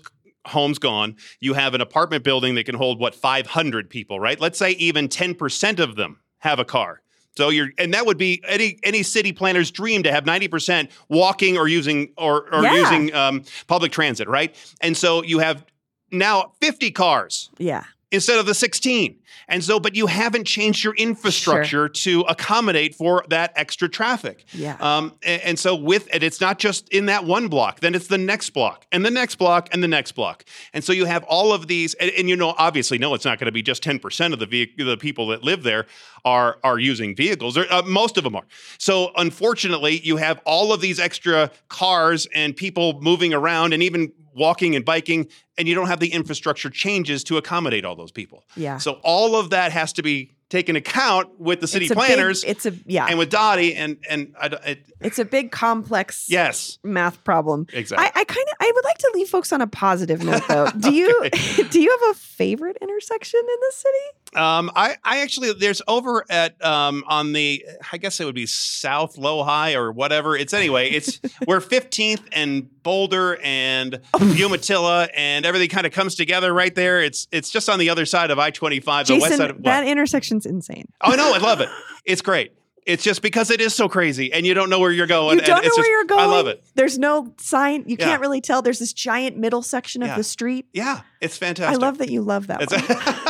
homes 0.48 0.78
gone. 0.78 1.16
You 1.40 1.54
have 1.54 1.74
an 1.74 1.82
apartment 1.82 2.24
building 2.24 2.56
that 2.56 2.66
can 2.66 2.76
hold 2.76 3.00
what 3.00 3.16
500 3.16 3.90
people, 3.90 4.20
right? 4.20 4.40
Let's 4.40 4.60
say 4.60 4.72
even 4.72 5.08
10% 5.08 5.80
of 5.80 5.96
them 5.96 6.20
have 6.40 6.60
a 6.60 6.66
car. 6.66 7.02
So 7.38 7.50
you're, 7.50 7.70
and 7.78 7.94
that 7.94 8.06
would 8.06 8.18
be 8.18 8.42
any 8.48 8.80
any 8.84 9.04
city 9.04 9.32
planner's 9.34 9.72
dream 9.72 10.04
to 10.04 10.12
have 10.12 10.26
ninety 10.26 10.48
percent 10.48 10.90
walking 11.10 11.58
or 11.58 11.68
using 11.68 12.10
or 12.18 12.54
or 12.54 12.64
Yeah. 12.64 12.74
using 12.76 13.14
um, 13.14 13.44
public 13.68 13.92
transit, 13.92 14.28
right? 14.28 14.56
And 14.82 14.96
so 14.96 15.24
you 15.24 15.40
have 15.40 15.66
now 16.12 16.54
fifty 16.62 16.92
cars 16.92 17.50
Yeah. 17.58 17.84
instead 18.12 18.40
of 18.40 18.46
the 18.46 18.54
16. 18.54 19.18
And 19.48 19.64
so, 19.64 19.80
but 19.80 19.96
you 19.96 20.08
haven't 20.08 20.46
changed 20.46 20.84
your 20.84 20.96
infrastructure 20.96 21.88
to 21.88 22.22
accommodate 22.22 22.96
for 22.96 23.24
that 23.30 23.54
extra 23.56 23.88
traffic. 23.88 24.44
Yeah. 24.54 24.76
Um, 24.80 25.14
and, 25.24 25.42
and 25.44 25.60
so 25.60 25.76
with 25.76 26.12
it, 26.16 26.24
it's 26.24 26.42
not 26.42 26.58
just 26.58 26.90
in 26.90 27.06
that 27.08 27.26
one 27.26 27.48
block, 27.48 27.80
then 27.82 27.94
it's 27.94 28.08
the 28.08 28.18
next 28.18 28.52
block 28.52 28.88
and 28.92 29.06
the 29.06 29.12
next 29.12 29.36
block 29.36 29.70
and 29.72 29.84
the 29.84 29.88
next 29.88 30.14
block. 30.14 30.46
And 30.74 30.84
so 30.84 30.94
you 30.94 31.06
have 31.06 31.24
all 31.26 31.54
of 31.54 31.68
these, 31.68 31.94
and, 31.96 32.10
and 32.18 32.28
you 32.28 32.36
know, 32.36 32.56
obviously, 32.58 32.98
no, 32.98 33.14
it's 33.14 33.26
not 33.26 33.38
going 33.38 33.46
to 33.46 33.52
be 33.52 33.62
just 33.62 33.84
10% 33.84 34.34
of 34.34 34.40
the 34.40 34.48
vehic- 34.48 34.78
the 34.84 34.98
people 34.98 35.28
that 35.28 35.44
live 35.44 35.62
there 35.62 35.86
are, 36.26 36.58
are 36.64 36.78
using 36.80 37.16
vehicles. 37.16 37.58
Or, 37.58 37.72
uh, 37.72 37.84
most 37.84 38.18
of 38.18 38.24
them 38.24 38.36
are. 38.36 38.46
So 38.78 39.12
unfortunately, 39.16 40.02
you 40.04 40.18
have 40.18 40.42
all 40.44 40.74
of 40.74 40.82
these 40.82 41.00
extra 41.00 41.52
cars 41.70 42.28
and 42.34 42.56
people 42.56 43.00
moving 43.02 43.34
around 43.34 43.74
and 43.74 43.82
even 43.82 44.12
walking 44.36 44.76
and 44.76 44.84
biking, 44.84 45.30
and 45.58 45.66
you 45.66 45.76
don't 45.76 45.88
have 45.88 46.02
the 46.02 46.12
infrastructure 46.12 46.70
changes 46.70 47.24
to 47.24 47.38
accommodate 47.38 47.86
all 47.86 47.96
those 47.96 48.12
people. 48.12 48.44
Yeah. 48.58 48.80
So 48.80 49.00
all 49.04 49.38
of 49.38 49.52
that 49.52 49.72
has 49.72 49.94
to 49.94 50.04
be 50.04 50.35
taken 50.56 50.78
account 50.78 51.38
with 51.38 51.60
the 51.60 51.68
city 51.68 51.86
It's 51.86 51.92
a 51.92 51.96
big- 51.96 52.06
planners 52.06 52.44
it's 52.46 52.66
a 52.66 52.72
yeah. 52.86 53.08
and 53.10 53.18
with 53.20 53.30
DOTI 53.30 53.76
and 53.76 53.98
and 54.10 54.34
I, 54.40 54.46
it, 54.66 54.86
it's 55.02 55.20
a 55.20 55.26
big 55.26 55.52
complex 55.52 56.28
yes, 56.30 56.80
math 56.82 57.22
problem. 57.26 57.68
exactly. 57.74 58.06
I, 58.08 58.22
I 58.22 58.24
kind 58.24 58.48
of 58.52 58.56
I 58.62 58.72
would 58.74 58.86
like 58.86 58.98
to 59.00 59.12
leave 59.16 59.28
folks 59.28 59.52
on 59.52 59.60
a 59.62 59.68
positive 59.68 60.24
note 60.24 60.48
though. 60.48 60.68
Do 60.80 60.94
you 60.94 61.30
do 61.70 61.82
you 61.82 61.92
have 62.00 62.16
a 62.16 62.18
favorite 62.18 62.78
intersection 62.82 63.40
in 63.42 63.46
the 63.46 63.74
city? 63.74 64.42
Um, 64.42 64.72
I, 64.76 64.96
I 65.04 65.22
actually 65.22 65.52
there's 65.54 65.82
over 65.88 66.26
at 66.30 66.64
um 66.64 67.04
on 67.08 67.34
the 67.34 67.66
I 67.92 67.98
guess 67.98 68.20
it 68.22 68.26
would 68.26 68.36
be 68.36 68.46
South 68.46 69.18
LoHi 69.18 69.76
or 69.76 69.92
whatever. 69.92 70.38
It's 70.38 70.54
anyway, 70.54 70.90
it's 70.90 71.18
where 71.46 71.60
15th 71.60 72.24
and 72.32 72.70
Boulder 72.86 73.38
and 73.44 74.00
oh. 74.14 74.34
Umatilla 74.38 75.10
and 75.14 75.46
everything 75.46 75.68
kind 75.68 75.86
of 75.86 75.92
comes 75.92 76.16
together 76.16 76.54
right 76.54 76.74
there. 76.74 77.02
It's 77.02 77.28
it's 77.34 77.50
just 77.50 77.68
on 77.68 77.80
the 77.80 77.90
other 77.90 78.06
side 78.06 78.32
of 78.32 78.40
I-25, 78.40 79.08
the 79.08 79.20
west 79.20 79.36
side 79.38 79.50
of 79.50 79.56
what? 79.58 79.64
that 79.66 79.86
intersection's 79.86 80.46
insane. 80.46 80.88
Oh 81.02 81.16
no, 81.16 81.34
I 81.34 81.40
love 81.40 81.60
it. 81.60 81.70
It's 82.06 82.22
great. 82.22 82.54
It's 82.86 83.04
just 83.04 83.24
because 83.24 83.50
it 83.50 83.60
is 83.60 83.74
so 83.74 83.90
crazy 83.90 84.32
and 84.32 84.46
you 84.46 84.54
don't 84.54 84.70
know 84.70 84.78
where 84.80 84.92
you're 84.92 85.08
going. 85.08 85.40
you 85.40 85.42
don't 85.44 85.56
and 85.56 85.64
know 85.64 85.68
it's 85.68 85.76
where 85.76 85.82
just- 85.84 85.90
you're 85.90 86.04
going. 86.06 86.22
I 86.22 86.26
love 86.28 86.46
it. 86.46 86.64
There's 86.76 87.00
no 87.00 87.34
sign. 87.40 87.84
You 87.88 87.98
Yeah. 88.00 88.06
can't 88.06 88.22
really 88.22 88.42
tell. 88.42 88.62
There's 88.62 88.78
this 88.78 88.94
giant 88.94 89.38
middle 89.38 89.64
section 89.64 90.04
of 90.04 90.10
Yeah. 90.10 90.18
the 90.18 90.24
street. 90.24 90.68
Yeah, 90.72 91.02
it's 91.20 91.36
fantastic. 91.36 91.82
I 91.82 91.84
love 91.84 91.98
that 91.98 92.10
you 92.12 92.22
love 92.22 92.46
that. 92.46 92.62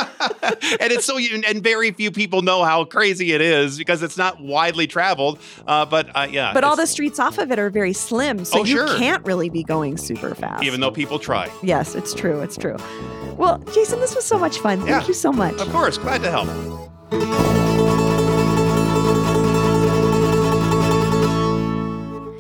and 0.79 0.91
it's 0.91 1.05
so 1.05 1.17
and 1.17 1.63
very 1.63 1.91
few 1.91 2.12
people 2.12 2.41
know 2.41 2.63
how 2.63 2.84
crazy 2.86 3.34
it 3.34 3.41
is 3.41 3.77
because 3.77 4.03
it's 4.03 4.17
not 4.17 4.41
widely 4.41 4.88
traveled. 4.88 5.39
Uh, 5.67 5.86
but 5.86 6.15
uh, 6.15 6.27
yeah, 6.29 6.53
But 6.53 6.63
all 6.63 6.75
the 6.75 6.88
streets 6.88 7.19
off 7.19 7.38
of 7.38 7.51
it 7.51 7.60
are 7.60 7.69
very 7.69 7.93
slim, 7.93 8.45
so 8.45 8.60
Oh, 8.60 8.63
you 8.63 8.75
sure. 8.77 8.97
can't 8.97 9.25
really 9.25 9.49
be 9.49 9.63
going 9.63 9.97
super 9.97 10.36
fast. 10.36 10.63
even 10.63 10.79
though 10.81 10.91
people 10.91 11.19
try. 11.19 11.49
yes, 11.63 11.95
it's 11.95 12.13
true. 12.13 12.41
It's 12.41 12.58
true. 12.58 12.77
Well, 13.38 13.60
Jayson, 13.73 13.99
this 13.99 14.15
was 14.15 14.23
so 14.25 14.38
much 14.38 14.60
fun. 14.60 14.77
Thank 14.79 14.89
Yeah. 14.89 15.08
you 15.08 15.13
so 15.13 15.31
much. 15.31 15.55
Of 15.60 15.69
course, 15.71 15.97
glad 15.97 16.21
to 16.23 16.31
help. 16.31 16.47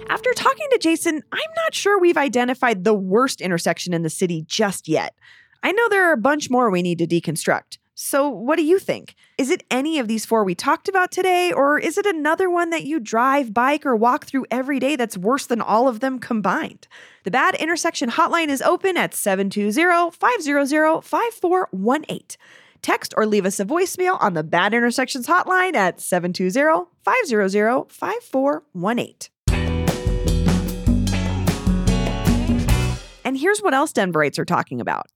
After 0.07 0.31
talking 0.33 0.67
to 0.71 0.77
Jayson, 0.79 1.21
I'm 1.31 1.51
not 1.57 1.73
sure 1.75 1.99
we've 1.99 2.17
identified 2.17 2.83
the 2.83 2.93
worst 2.93 3.41
intersection 3.41 3.93
in 3.93 4.01
the 4.03 4.09
city 4.09 4.43
just 4.47 4.87
yet. 4.87 5.13
I 5.61 5.71
know 5.71 5.89
there 5.89 6.07
are 6.09 6.13
a 6.13 6.17
bunch 6.17 6.49
more 6.49 6.69
we 6.69 6.81
need 6.81 6.99
to 6.99 7.07
deconstruct. 7.07 7.79
So, 7.97 8.27
what 8.27 8.57
do 8.57 8.65
you 8.65 8.77
think? 8.77 9.15
Is 9.37 9.49
it 9.49 9.63
any 9.71 9.99
of 9.99 10.09
these 10.09 10.25
four 10.25 10.43
we 10.43 10.53
talked 10.53 10.89
about 10.89 11.11
today, 11.11 11.53
or 11.53 11.79
is 11.79 11.97
it 11.97 12.05
another 12.05 12.49
one 12.49 12.69
that 12.71 12.83
you 12.83 12.99
drive, 12.99 13.53
bike, 13.53 13.85
or 13.85 13.95
walk 13.95 14.25
through 14.25 14.45
every 14.51 14.79
day 14.79 14.97
that's 14.97 15.17
worse 15.17 15.45
than 15.45 15.61
all 15.61 15.87
of 15.87 16.01
them 16.01 16.19
combined? 16.19 16.89
The 17.23 17.31
Bad 17.31 17.55
Intersection 17.55 18.11
Hotline 18.11 18.49
is 18.49 18.61
open 18.61 18.97
at 18.97 19.13
720 19.13 20.11
500 20.11 21.01
5418. 21.05 22.37
Text 22.81 23.13
or 23.15 23.25
leave 23.25 23.45
us 23.45 23.61
a 23.61 23.65
voicemail 23.65 24.21
on 24.21 24.33
the 24.33 24.43
Bad 24.43 24.73
Intersections 24.73 25.27
Hotline 25.27 25.75
at 25.75 26.01
720 26.01 26.89
500 27.01 27.89
5418. 27.89 29.15
And 33.23 33.37
here's 33.37 33.61
what 33.61 33.73
else 33.73 33.93
Denverites 33.93 34.37
are 34.37 34.43
talking 34.43 34.81
about. 34.81 35.07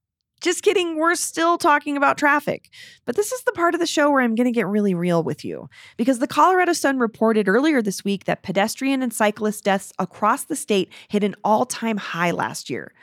Just 0.41 0.63
kidding, 0.63 0.95
we're 0.95 1.15
still 1.15 1.58
talking 1.58 1.97
about 1.97 2.17
traffic. 2.17 2.69
But 3.06 3.17
this 3.17 3.32
is 3.32 3.41
the 3.43 3.52
part 3.52 3.73
of 3.73 3.82
the 3.82 3.86
show 3.86 4.10
where 4.10 4.21
I'm 4.21 4.36
going 4.36 4.45
to 4.45 4.52
get 4.52 4.67
really 4.67 4.93
real 4.93 5.21
with 5.21 5.43
you. 5.43 5.69
Because 5.97 6.19
the 6.19 6.28
Colorado 6.28 6.71
Sun 6.73 6.99
reported 6.99 7.49
earlier 7.49 7.82
this 7.82 8.06
week 8.06 8.23
that 8.23 8.41
pedestrian 8.41 9.04
and 9.04 9.13
cyclist 9.13 9.65
deaths 9.65 9.91
across 9.99 10.45
the 10.45 10.56
state 10.56 10.91
hit 11.10 11.23
an 11.23 11.36
all 11.43 11.65
time 11.65 11.97
high 11.97 12.32
last 12.32 12.69
year. 12.69 12.93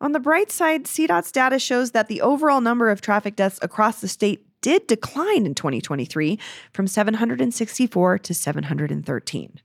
On 0.00 0.12
the 0.12 0.20
bright 0.20 0.50
side, 0.50 0.84
CDOT's 0.84 1.30
data 1.30 1.58
shows 1.58 1.92
that 1.92 2.08
the 2.08 2.22
overall 2.22 2.60
number 2.60 2.88
of 2.88 3.00
traffic 3.00 3.36
deaths 3.36 3.58
across 3.62 4.00
the 4.00 4.08
state 4.08 4.46
did 4.60 4.86
decline 4.86 5.46
in 5.46 5.54
2023 5.54 6.38
from 6.72 6.86
764 6.86 8.18
to 8.18 8.34
713. 8.34 9.60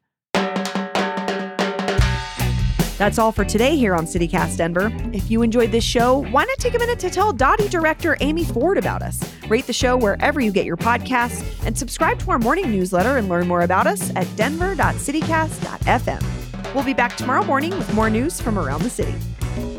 That's 2.97 3.19
all 3.19 3.33
for 3.33 3.43
today 3.43 3.75
here 3.75 3.93
on 3.93 4.05
CityCast 4.05 4.55
Denver. 4.55 4.89
If 5.11 5.29
you 5.29 5.41
enjoyed 5.41 5.71
this 5.71 5.83
show, 5.83 6.19
why 6.31 6.45
not 6.45 6.57
take 6.59 6.75
a 6.75 6.79
minute 6.79 6.97
to 6.99 7.09
tell 7.09 7.33
DOTI 7.33 7.67
director 7.67 8.15
Amy 8.21 8.45
Ford 8.45 8.77
about 8.77 9.01
us? 9.01 9.21
Rate 9.49 9.67
the 9.67 9.73
show 9.73 9.97
wherever 9.97 10.39
you 10.39 10.49
get 10.49 10.65
your 10.65 10.77
podcasts 10.77 11.43
and 11.65 11.77
subscribe 11.77 12.19
to 12.19 12.31
our 12.31 12.39
morning 12.39 12.71
newsletter 12.71 13.17
and 13.17 13.27
learn 13.27 13.49
more 13.49 13.63
about 13.63 13.85
us 13.85 14.15
at 14.15 14.33
denver.citycast.fm. 14.37 16.73
We'll 16.73 16.85
be 16.85 16.93
back 16.93 17.17
tomorrow 17.17 17.43
morning 17.43 17.77
with 17.77 17.93
more 17.93 18.09
news 18.09 18.39
from 18.39 18.57
around 18.57 18.83
the 18.83 18.89
city. 18.89 19.13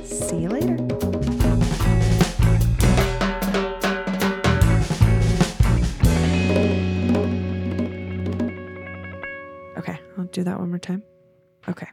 See 0.05 0.41
you 0.41 0.51
later. 0.51 0.75
Okay, 9.79 9.99
I'll 10.19 10.27
do 10.27 10.45
that 10.45 10.59
one 10.59 10.69
more 10.69 10.79
time. 10.79 11.03
Okay. 11.67 11.87